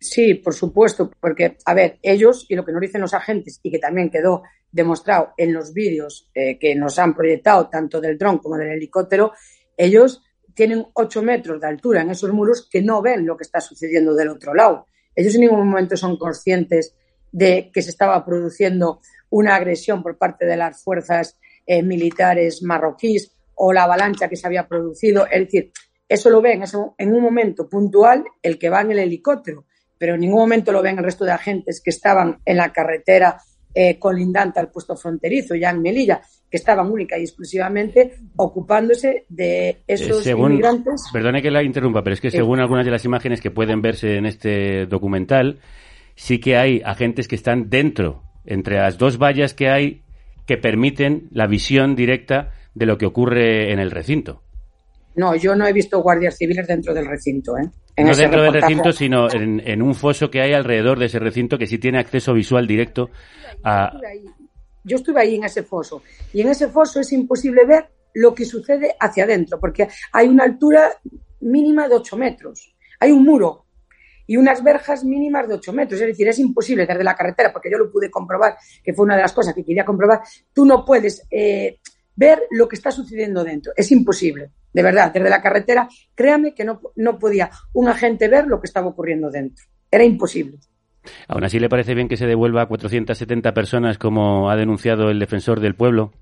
[0.01, 3.71] Sí, por supuesto, porque, a ver, ellos y lo que nos dicen los agentes y
[3.71, 4.43] que también quedó
[4.75, 9.33] demostrado en los vídeos eh, que nos han proyectado, tanto del dron como del helicóptero,
[9.77, 10.23] ellos
[10.53, 14.15] tienen ocho metros de altura en esos muros que no ven lo que está sucediendo
[14.15, 14.87] del otro lado.
[15.15, 16.95] Ellos en ningún momento son conscientes
[17.31, 19.01] de que se estaba produciendo
[19.31, 24.47] una agresión por parte de las fuerzas eh, militares marroquíes o la avalancha que se
[24.47, 25.27] había producido.
[25.27, 25.73] Es decir,
[26.09, 26.63] eso lo ven
[26.99, 29.67] en un momento puntual el que va en el helicóptero
[29.99, 33.41] pero en ningún momento lo ven el resto de agentes que estaban en la carretera
[33.75, 36.21] eh, colindante al puesto fronterizo, ya en Melilla,
[36.51, 41.07] que estaban única y exclusivamente ocupándose de eh, esos inmigrantes.
[41.13, 44.17] Perdone que la interrumpa, pero es que según algunas de las imágenes que pueden verse
[44.17, 45.59] en este documental,
[46.15, 50.03] sí que hay agentes que están dentro, entre las dos vallas que hay,
[50.47, 54.43] que permiten la visión directa de lo que ocurre en el recinto.
[55.17, 57.71] No, yo no he visto guardias civiles dentro del recinto, ¿eh?
[58.03, 61.67] no dentro del recinto, sino en, un foso que hay alrededor de ese recinto que
[61.67, 63.11] sí tiene acceso visual directo
[63.63, 63.93] a...
[64.83, 66.03] Yo estuve ahí en ese foso
[66.33, 70.45] y en ese foso es imposible ver lo que sucede hacia adentro porque hay una
[70.45, 70.93] altura
[71.41, 72.75] mínima de 8 metros.
[73.01, 73.65] Hay un muro
[74.27, 76.01] y unas verjas mínimas de 8 metros.
[76.01, 79.17] Es decir, es imposible desde la carretera, porque yo lo pude comprobar, que fue una
[79.17, 80.21] de las cosas que quería comprobar,
[80.53, 81.79] tú no puedes eh,
[82.17, 83.73] ver lo que está sucediendo dentro.
[83.77, 85.13] Es imposible, de verdad.
[85.13, 89.31] Desde la carretera, créame que no, no podía un agente ver lo que estaba ocurriendo
[89.31, 89.65] dentro.
[89.91, 90.59] Era imposible.
[91.29, 95.19] ¿Aún así le parece bien que se devuelva a 470 personas como ha denunciado el
[95.19, 96.13] defensor del pueblo?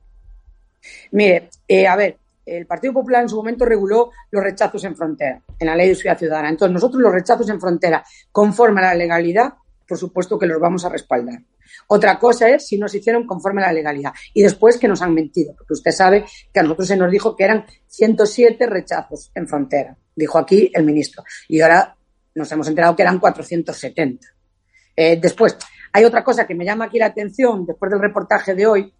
[1.12, 5.40] Mire, eh, a ver, el Partido Popular en su momento reguló los rechazos en frontera,
[5.58, 6.48] en la ley de ciudad ciudadana.
[6.48, 9.54] Entonces, nosotros los rechazos en frontera, conforme a la legalidad,
[9.86, 11.40] por supuesto que los vamos a respaldar.
[11.88, 15.14] Otra cosa es si nos hicieron conforme a la legalidad y después que nos han
[15.14, 19.48] mentido, porque usted sabe que a nosotros se nos dijo que eran 107 rechazos en
[19.48, 21.96] frontera, dijo aquí el ministro, y ahora
[22.34, 24.26] nos hemos enterado que eran 470.
[24.96, 25.56] Eh, después,
[25.92, 28.94] hay otra cosa que me llama aquí la atención después del reportaje de hoy,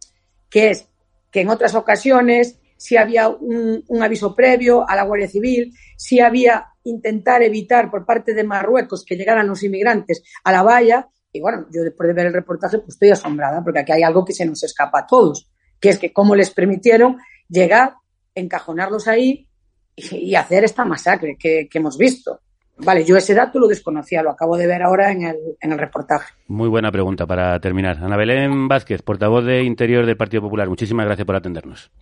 [0.48, 0.88] que es
[1.30, 6.66] que en otras ocasiones si había un, aviso previo a la Guardia Civil, si había
[6.82, 11.08] intentar evitar por parte de Marruecos que llegaran los inmigrantes a la valla.
[11.32, 14.24] Y bueno, yo después de ver el reportaje pues estoy asombrada porque aquí hay algo
[14.24, 17.18] que se nos escapa a todos, que es que cómo les permitieron
[17.48, 17.94] llegar,
[18.34, 19.46] encajonarlos ahí
[19.94, 22.40] y, hacer esta masacre que, hemos visto.
[22.78, 25.78] Vale, yo ese dato lo desconocía, lo acabo de ver ahora en el, en el
[25.78, 26.32] reportaje.
[26.48, 27.98] Muy buena pregunta para terminar.
[28.02, 31.92] Ana Belén Vázquez, portavoz de Interior del Partido Popular, muchísimas gracias por atendernos.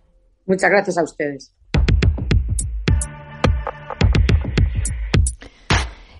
[0.45, 1.53] Muchas gracias a ustedes.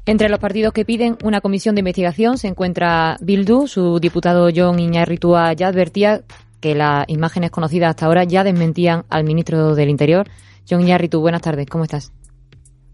[0.05, 3.67] Entre los partidos que piden una comisión de investigación se encuentra Bildu.
[3.67, 6.21] Su diputado John Iñarritua ya advertía
[6.59, 10.27] que las imágenes conocidas hasta ahora ya desmentían al ministro del Interior.
[10.69, 12.11] John Iñarritu, buenas tardes, ¿cómo estás?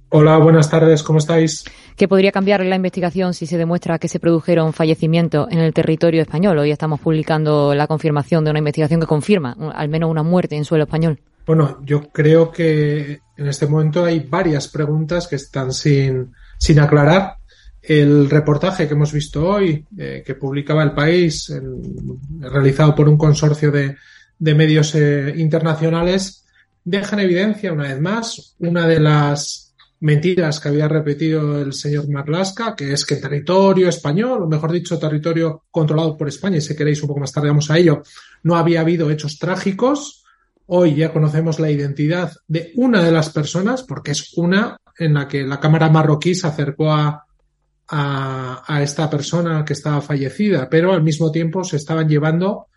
[0.09, 1.65] Hola, buenas tardes, ¿cómo estáis?
[1.97, 6.21] ¿Qué podría cambiar la investigación si se demuestra que se produjeron fallecimientos en el territorio
[6.21, 6.59] español?
[6.59, 10.63] Hoy estamos publicando la confirmación de una investigación que confirma al menos una muerte en
[10.63, 11.19] suelo español.
[11.47, 17.37] Bueno, yo creo que en este momento hay varias preguntas que están sin, sin aclarar.
[17.81, 21.51] El reportaje que hemos visto hoy, eh, que publicaba El País,
[22.41, 23.95] realizado por un consorcio de,
[24.37, 26.45] de medios eh, internacionales,
[26.83, 29.66] deja en evidencia una vez más una de las
[29.99, 34.99] mentiras que había repetido el señor Marlasca, que es que territorio español, o mejor dicho,
[34.99, 38.03] territorio controlado por España, y si queréis un poco más tarde vamos a ello,
[38.43, 40.23] no había habido hechos trágicos.
[40.67, 45.27] Hoy ya conocemos la identidad de una de las personas, porque es una en la
[45.27, 47.25] que la Cámara marroquí se acercó a,
[47.87, 52.67] a, a esta persona que estaba fallecida, pero al mismo tiempo se estaban llevando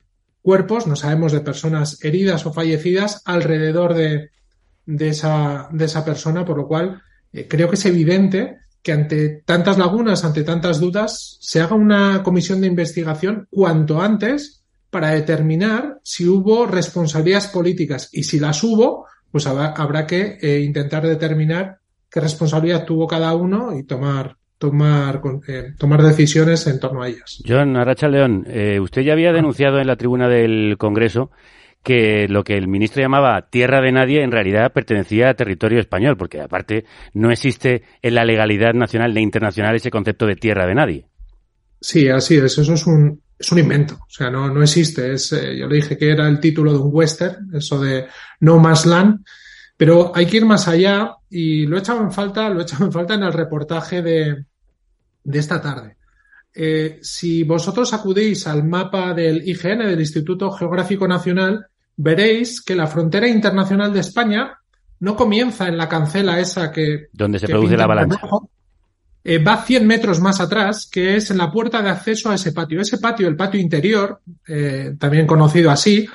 [0.43, 4.31] cuerpos, no sabemos de personas heridas o fallecidas, alrededor de,
[4.87, 7.03] de, esa, de esa persona, por lo cual
[7.33, 12.23] eh, creo que es evidente que ante tantas lagunas, ante tantas dudas, se haga una
[12.23, 19.07] comisión de investigación cuanto antes para determinar si hubo responsabilidades políticas y si las hubo,
[19.31, 21.79] pues habrá, que eh, intentar determinar
[22.11, 27.43] qué responsabilidad tuvo cada uno y tomar tomar eh, tomar decisiones en torno a ellas.
[27.47, 28.47] John Aracha León,
[28.83, 31.31] usted ya había denunciado en la tribuna del Congreso
[31.83, 36.17] que lo que el ministro llamaba tierra de nadie en realidad pertenecía a territorio español,
[36.17, 40.75] porque aparte no existe en la legalidad nacional ni internacional ese concepto de tierra de
[40.75, 41.07] nadie.
[41.81, 45.15] Sí, así es, eso es un, es un invento, o sea, no, no existe.
[45.15, 48.07] Es, eh, yo le dije que era el título de un western, eso de
[48.41, 49.25] No Más Land,
[49.77, 52.85] pero hay que ir más allá y lo he echado en falta, lo he echado
[52.85, 54.45] en falta en el reportaje de,
[55.25, 55.97] de esta tarde.
[56.53, 61.70] Eh, si vosotros acudís al mapa del IGN, del Instituto Geográfico Nacional,
[62.03, 64.59] veréis que la frontera internacional de España
[65.01, 67.09] no comienza en la cancela esa que...
[67.13, 68.21] Donde se produce la avalancha.
[69.23, 72.53] Eh, va 100 metros más atrás, que es en la puerta de acceso a ese
[72.53, 72.81] patio.
[72.81, 76.09] Ese patio, el patio interior, eh, también conocido así,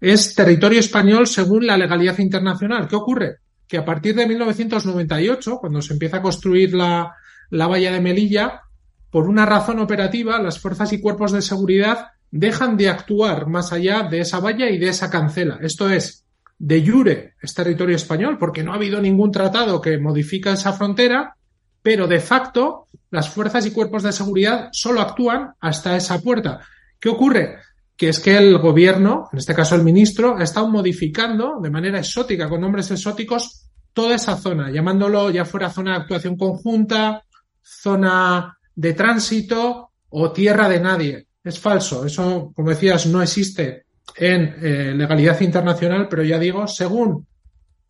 [0.00, 2.86] es territorio español según la legalidad internacional.
[2.86, 3.38] ¿Qué ocurre?
[3.66, 7.14] Que a partir de 1998, cuando se empieza a construir la,
[7.50, 8.62] la valla de Melilla,
[9.10, 14.02] por una razón operativa, las fuerzas y cuerpos de seguridad dejan de actuar más allá
[14.02, 15.58] de esa valla y de esa cancela.
[15.60, 16.24] Esto es,
[16.58, 21.36] de jure es territorio español porque no ha habido ningún tratado que modifique esa frontera,
[21.82, 26.60] pero de facto las fuerzas y cuerpos de seguridad solo actúan hasta esa puerta.
[26.98, 27.58] ¿Qué ocurre?
[27.96, 31.98] Que es que el gobierno, en este caso el ministro, ha estado modificando de manera
[31.98, 37.24] exótica, con nombres exóticos, toda esa zona, llamándolo ya fuera zona de actuación conjunta,
[37.62, 41.26] zona de tránsito o tierra de nadie.
[41.44, 42.04] Es falso.
[42.04, 43.86] Eso, como decías, no existe
[44.16, 47.26] en eh, legalidad internacional, pero ya digo, según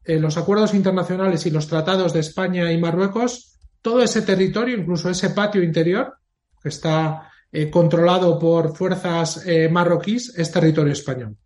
[0.04, 5.10] eh, los acuerdos internacionales y los tratados de España y Marruecos, todo ese territorio, incluso
[5.10, 6.14] ese patio interior,
[6.62, 11.36] que está eh, controlado por fuerzas marroquíes, es territorio español.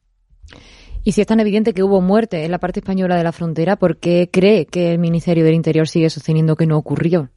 [1.02, 3.76] Y si es tan evidente que hubo muerte en la parte española de la frontera,
[3.76, 7.30] ¿por qué cree que el Ministerio del Interior sigue sosteniendo que no ocurrió?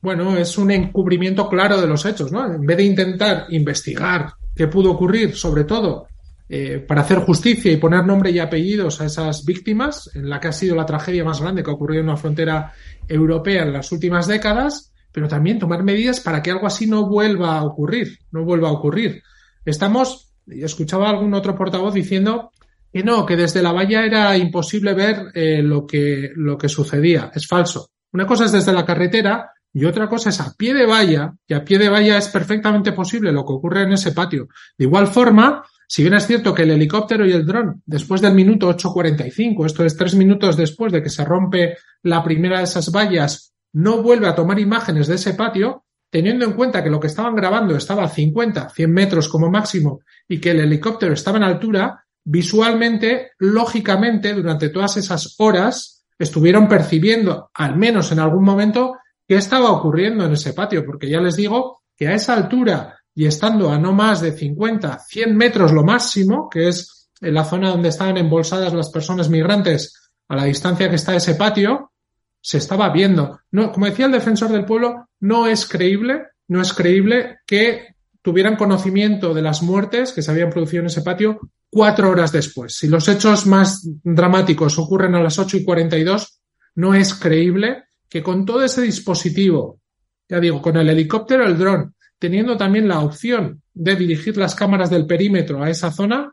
[0.00, 2.46] Bueno, es un encubrimiento claro de los hechos, ¿no?
[2.46, 6.06] En vez de intentar investigar qué pudo ocurrir, sobre todo
[6.48, 10.48] eh, para hacer justicia y poner nombre y apellidos a esas víctimas, en la que
[10.48, 12.72] ha sido la tragedia más grande que ha ocurrido en una frontera
[13.08, 17.58] europea en las últimas décadas, pero también tomar medidas para que algo así no vuelva
[17.58, 19.22] a ocurrir, no vuelva a ocurrir.
[19.64, 22.52] Estamos, escuchaba algún otro portavoz diciendo
[22.92, 27.32] que no, que desde la valla era imposible ver eh, lo, que, lo que sucedía.
[27.34, 27.90] Es falso.
[28.12, 31.52] Una cosa es desde la carretera y otra cosa es a pie de valla, y
[31.52, 34.48] a pie de valla es perfectamente posible lo que ocurre en ese patio.
[34.78, 38.32] De igual forma, si bien es cierto que el helicóptero y el dron, después del
[38.32, 42.90] minuto 8.45, esto es tres minutos después de que se rompe la primera de esas
[42.90, 47.08] vallas, no vuelve a tomar imágenes de ese patio, teniendo en cuenta que lo que
[47.08, 51.44] estaban grabando estaba a 50, 100 metros como máximo y que el helicóptero estaba en
[51.44, 58.94] altura, visualmente, lógicamente, durante todas esas horas, estuvieron percibiendo, al menos en algún momento,
[59.26, 63.26] qué estaba ocurriendo en ese patio, porque ya les digo que a esa altura y
[63.26, 67.70] estando a no más de 50, 100 metros lo máximo, que es en la zona
[67.70, 71.92] donde estaban embolsadas las personas migrantes a la distancia que está ese patio,
[72.40, 73.40] se estaba viendo.
[73.50, 78.56] No, como decía el defensor del pueblo, no es creíble, no es creíble que tuvieran
[78.56, 82.76] conocimiento de las muertes que se habían producido en ese patio cuatro horas después.
[82.76, 86.40] Si los hechos más dramáticos ocurren a las 8 y 42,
[86.74, 89.80] no es creíble que con todo ese dispositivo,
[90.28, 94.90] ya digo, con el helicóptero, el dron, teniendo también la opción de dirigir las cámaras
[94.90, 96.32] del perímetro a esa zona,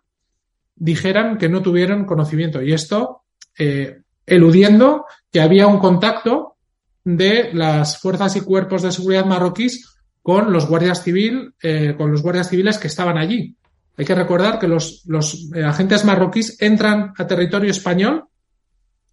[0.76, 2.62] dijeran que no tuvieron conocimiento.
[2.62, 3.24] Y esto
[3.58, 6.56] eh, eludiendo que había un contacto
[7.04, 9.90] de las fuerzas y cuerpos de seguridad marroquíes
[10.22, 13.56] con los guardias civil, eh, con los guardias civiles que estaban allí.
[13.98, 18.26] Hay que recordar que los, los eh, agentes marroquíes entran a territorio español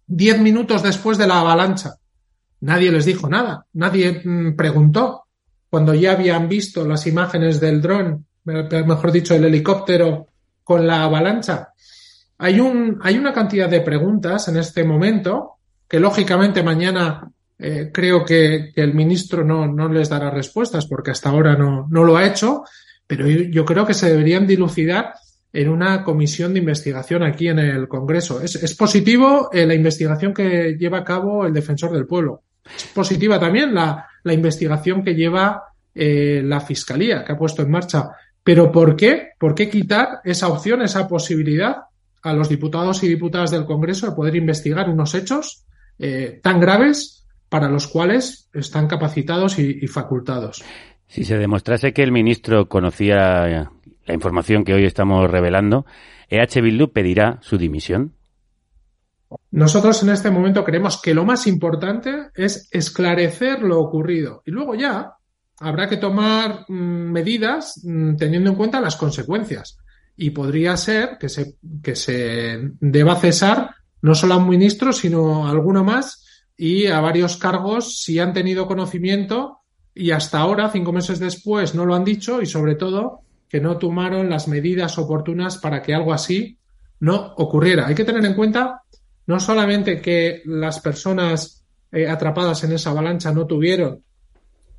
[0.07, 1.95] diez minutos después de la avalancha.
[2.61, 5.23] Nadie les dijo nada, nadie mm, preguntó.
[5.69, 10.27] Cuando ya habían visto las imágenes del dron, mejor dicho, el helicóptero
[10.63, 11.69] con la avalancha,
[12.37, 15.57] hay, un, hay una cantidad de preguntas en este momento
[15.87, 21.29] que lógicamente mañana eh, creo que, el ministro no, no, les dará respuestas porque hasta
[21.29, 22.63] ahora no, no lo ha hecho,
[23.05, 25.13] pero yo, creo que se deberían dilucidar
[25.53, 28.41] en una comisión de investigación aquí en el Congreso.
[28.41, 32.41] Es, positivo eh, la investigación que lleva a cabo el defensor del pueblo.
[32.63, 38.11] Es positiva también la, investigación que lleva eh, la Fiscalía, que ha puesto en marcha.
[38.43, 39.29] Pero ¿por qué?
[39.37, 41.77] ¿Por qué quitar esa opción, esa posibilidad
[42.23, 45.65] a los diputados y diputadas del Congreso de poder investigar unos hechos
[45.99, 50.63] eh, tan graves para los cuales están capacitados y, facultados?
[51.07, 53.69] Si se demostrase que el ministro conocía
[54.05, 55.85] la información que hoy estamos revelando,
[56.29, 58.13] ¿EH Bildu pedirá su dimisión?
[59.51, 64.75] Nosotros en este momento creemos que lo más importante es esclarecer lo ocurrido y luego
[64.75, 65.13] ya
[65.59, 69.77] habrá que tomar mm, medidas mm, teniendo en cuenta las consecuencias.
[70.15, 75.47] Y podría ser que se, que se deba cesar no solo a un ministro, sino
[75.47, 79.59] a alguno más y a varios cargos si han tenido conocimiento
[79.93, 83.77] y hasta ahora, cinco meses después, no lo han dicho y sobre todo que no
[83.77, 86.57] tomaron las medidas oportunas para que algo así
[86.99, 87.87] no ocurriera.
[87.87, 88.83] Hay que tener en cuenta
[89.27, 94.03] no solamente que las personas eh, atrapadas en esa avalancha no tuvieron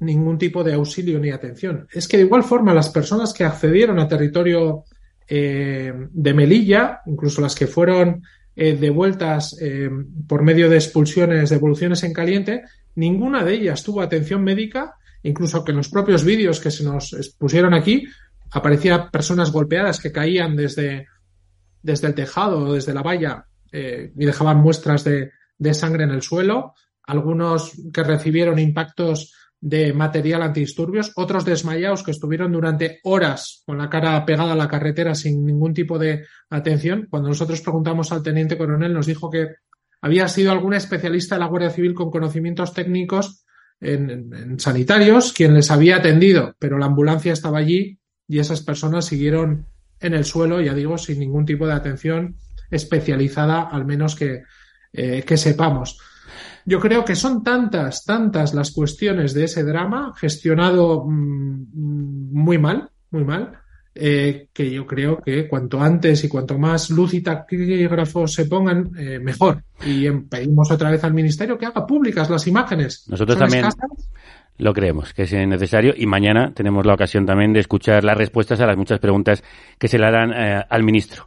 [0.00, 4.00] ningún tipo de auxilio ni atención, es que de igual forma las personas que accedieron
[4.00, 4.84] a territorio
[5.28, 8.22] eh, de Melilla, incluso las que fueron
[8.56, 9.56] eh, devueltas
[10.26, 12.62] por medio de expulsiones, devoluciones en caliente,
[12.96, 17.34] ninguna de ellas tuvo atención médica, incluso que en los propios vídeos que se nos
[17.38, 18.04] pusieron aquí
[18.50, 21.06] aparecían personas golpeadas que caían desde,
[21.82, 25.32] desde el tejado o desde la valla eh, y dejaban muestras de,
[25.72, 32.52] sangre en el suelo, algunos que recibieron impactos de material antidisturbios, otros desmayados que estuvieron
[32.52, 37.06] durante horas con la cara pegada a la carretera sin ningún tipo de atención.
[37.08, 39.54] Cuando nosotros preguntamos al teniente coronel, nos dijo que
[40.00, 43.44] había sido algún especialista de la Guardia Civil con conocimientos técnicos
[43.80, 49.66] en, sanitarios quien les había atendido, pero la ambulancia estaba allí y esas personas siguieron
[50.00, 52.36] en el suelo, ya digo, sin ningún tipo de atención
[52.72, 54.42] especializada, al menos que,
[54.92, 55.98] eh, que sepamos.
[56.64, 62.90] Yo creo que son tantas, tantas las cuestiones de ese drama gestionado mm, muy mal,
[63.10, 63.58] muy mal,
[63.94, 68.90] eh, que yo creo que cuanto antes y cuanto más luz y taquígrafos se pongan,
[68.96, 69.64] eh, mejor.
[69.84, 73.06] Y pedimos otra vez al Ministerio que haga públicas las imágenes.
[73.08, 73.66] Nosotros también
[74.58, 78.60] lo creemos que es necesario y mañana tenemos la ocasión también de escuchar las respuestas
[78.60, 79.42] a las muchas preguntas
[79.78, 81.26] que se le harán al Ministro.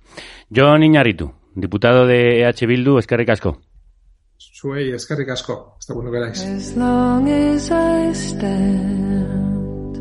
[0.49, 3.61] John Iñarritu, diputado de EH Bildu, Eskerrik asko.
[4.37, 5.75] Zuei, Eskerrik asko.
[5.77, 6.43] Hasta cuando queráis.
[6.45, 9.95] As long as I stand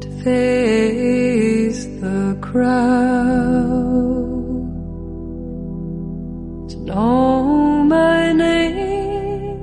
[0.00, 2.68] to face the crowd
[6.68, 9.56] to know my name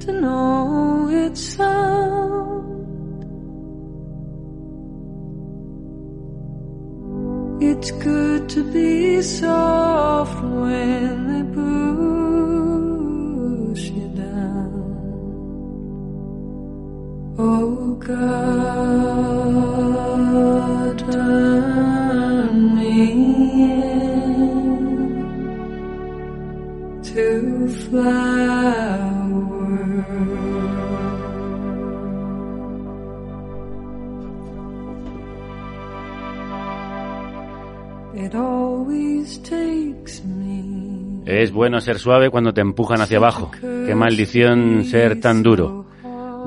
[0.00, 2.51] to know its sound
[7.64, 11.42] It's good to be soft when they
[13.72, 14.72] push you down.
[17.38, 18.18] Oh God,
[20.98, 23.00] turn me
[26.96, 29.21] into flower.
[41.24, 43.50] Es bueno ser suave cuando te empujan hacia abajo.
[43.60, 45.86] Qué maldición ser tan duro.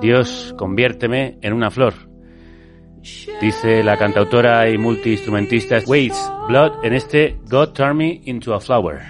[0.02, 1.94] Dios, conviérteme en una flor.
[3.42, 9.02] Dice la cantautora y multiinstrumentista Waits Blood en este God Turn Me Into a Flower.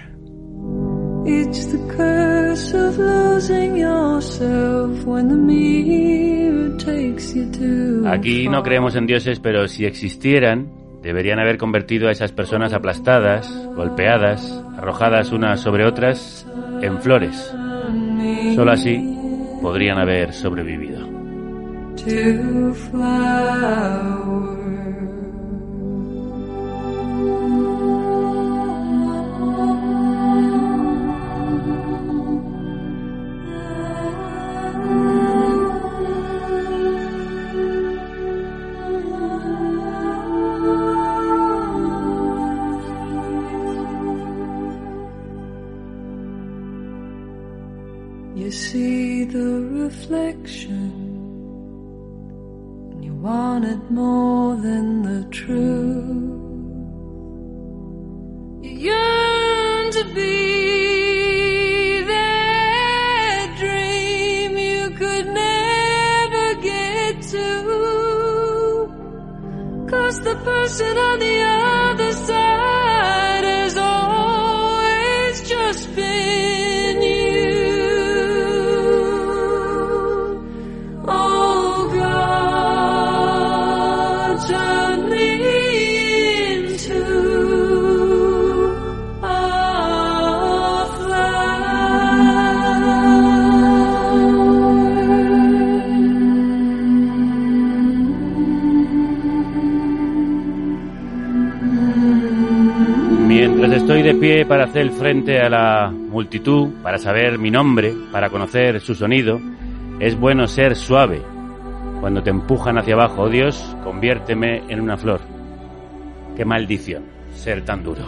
[1.26, 8.08] It's the curse of losing yourself when the mirror takes you to.
[8.10, 13.48] Aquí no creemos en dioses, pero si existieran, deberían haber convertido a esas personas aplastadas,
[13.76, 16.48] golpeadas, arrojadas unas sobre otras,
[16.82, 17.54] en flores.
[18.56, 18.98] Solo así
[19.62, 21.08] podrían haber sobrevivido.
[48.76, 49.52] See the
[49.84, 50.92] reflection,
[52.92, 56.34] and you want it more than the truth.
[58.66, 67.48] You yearn to be that dream you could never get to.
[69.92, 71.35] Cause the person on the
[104.20, 109.40] pie para hacer frente a la multitud, para saber mi nombre, para conocer su sonido,
[110.00, 111.22] es bueno ser suave.
[112.00, 115.22] Cuando te empujan hacia abajo, oh Dios, conviérteme en una flor.
[116.36, 117.04] Qué maldición
[117.34, 118.06] ser tan duro.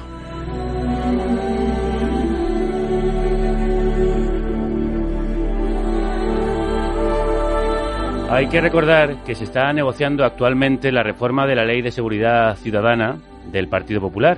[8.30, 12.58] Hay que recordar que se está negociando actualmente la reforma de la Ley de Seguridad
[12.58, 13.18] Ciudadana
[13.52, 14.38] del Partido Popular,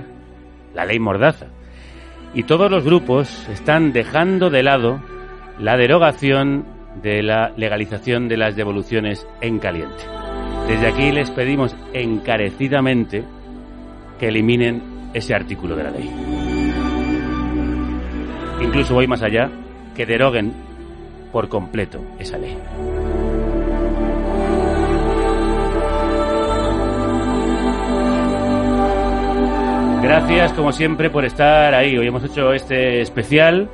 [0.74, 1.46] la Ley Mordaza.
[2.34, 5.00] Y todos los grupos están dejando de lado
[5.58, 6.64] la derogación
[7.02, 10.04] de la legalización de las devoluciones en caliente.
[10.68, 13.24] Desde aquí les pedimos encarecidamente
[14.18, 16.10] que eliminen ese artículo de la ley.
[18.62, 19.50] Incluso voy más allá,
[19.96, 20.52] que deroguen
[21.32, 22.56] por completo esa ley.
[30.10, 31.96] Gracias, como siempre, por estar ahí.
[31.96, 33.70] Hoy hemos hecho este especial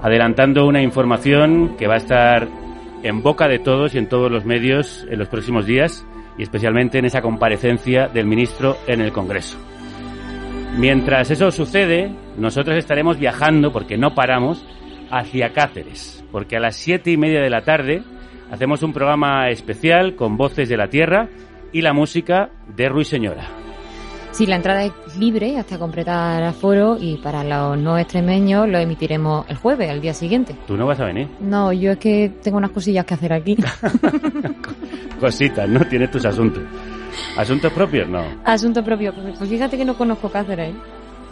[0.00, 2.48] adelantando una información que va a estar
[3.02, 6.06] en boca de todos y en todos los medios en los próximos días
[6.38, 9.58] y especialmente en esa comparecencia del ministro en el Congreso.
[10.78, 14.64] Mientras eso sucede, nosotros estaremos viajando, porque no paramos,
[15.10, 18.02] hacia Cáceres, porque a las siete y media de la tarde
[18.50, 21.28] hacemos un programa especial con voces de la tierra
[21.74, 23.67] y la música de Ruiseñora.
[24.38, 29.44] Sí, la entrada es libre hasta completar aforo y para los no extremeños lo emitiremos
[29.50, 30.54] el jueves, al día siguiente.
[30.64, 31.26] ¿Tú no vas a venir?
[31.40, 33.56] No, yo es que tengo unas cosillas que hacer aquí.
[35.20, 35.84] Cositas, ¿no?
[35.88, 36.62] Tienes tus asuntos.
[37.36, 38.08] ¿Asuntos propios?
[38.08, 38.22] No.
[38.44, 39.12] Asunto propio.
[39.12, 40.70] Pues pues fíjate que no conozco Cáceres.
[40.70, 40.74] ¿eh?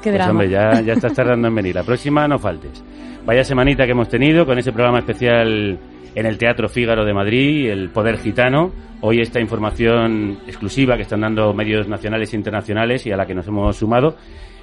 [0.03, 0.31] Qué Pues drama.
[0.33, 1.77] hombre, ya, ya estás tardando en venir.
[1.77, 2.83] La próxima no faltes.
[3.25, 5.79] Vaya semanita que hemos tenido con ese programa especial
[6.17, 8.73] en el Teatro Fígaro de Madrid, El Poder Gitano.
[9.03, 13.35] Hoy esta información exclusiva que están dando medios nacionales e internacionales y a la que
[13.35, 14.17] nos hemos sumado.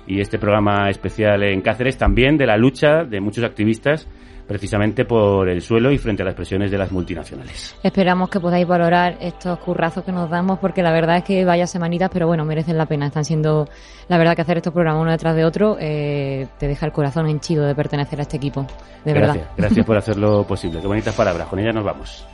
[0.07, 4.09] Y este programa especial en Cáceres también de la lucha de muchos activistas
[4.48, 7.76] precisamente por el suelo y frente a las presiones de las multinacionales.
[7.84, 11.68] Esperamos que podáis valorar estos currazos que nos damos porque la verdad es que vaya
[11.68, 13.07] semanitas, pero bueno, merecen la pena.
[13.07, 13.68] Están siendo,
[14.07, 17.28] la verdad que hacer estos programas uno detrás de otro eh, te deja el corazón
[17.28, 18.65] henchido de pertenecer a este equipo.
[19.06, 19.53] De gracias, verdad.
[19.57, 20.82] gracias por hacerlo posible.
[20.82, 21.48] Qué bonitas palabras.
[21.48, 22.26] Con ellas nos vamos.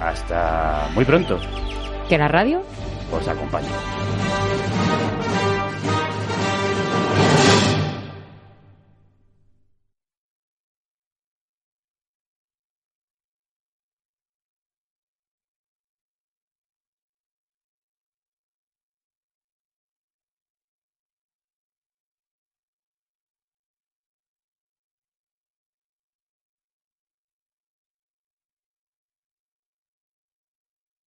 [0.00, 1.38] Hasta muy pronto.
[2.08, 2.62] Que la radio
[3.12, 3.68] Os acompañe.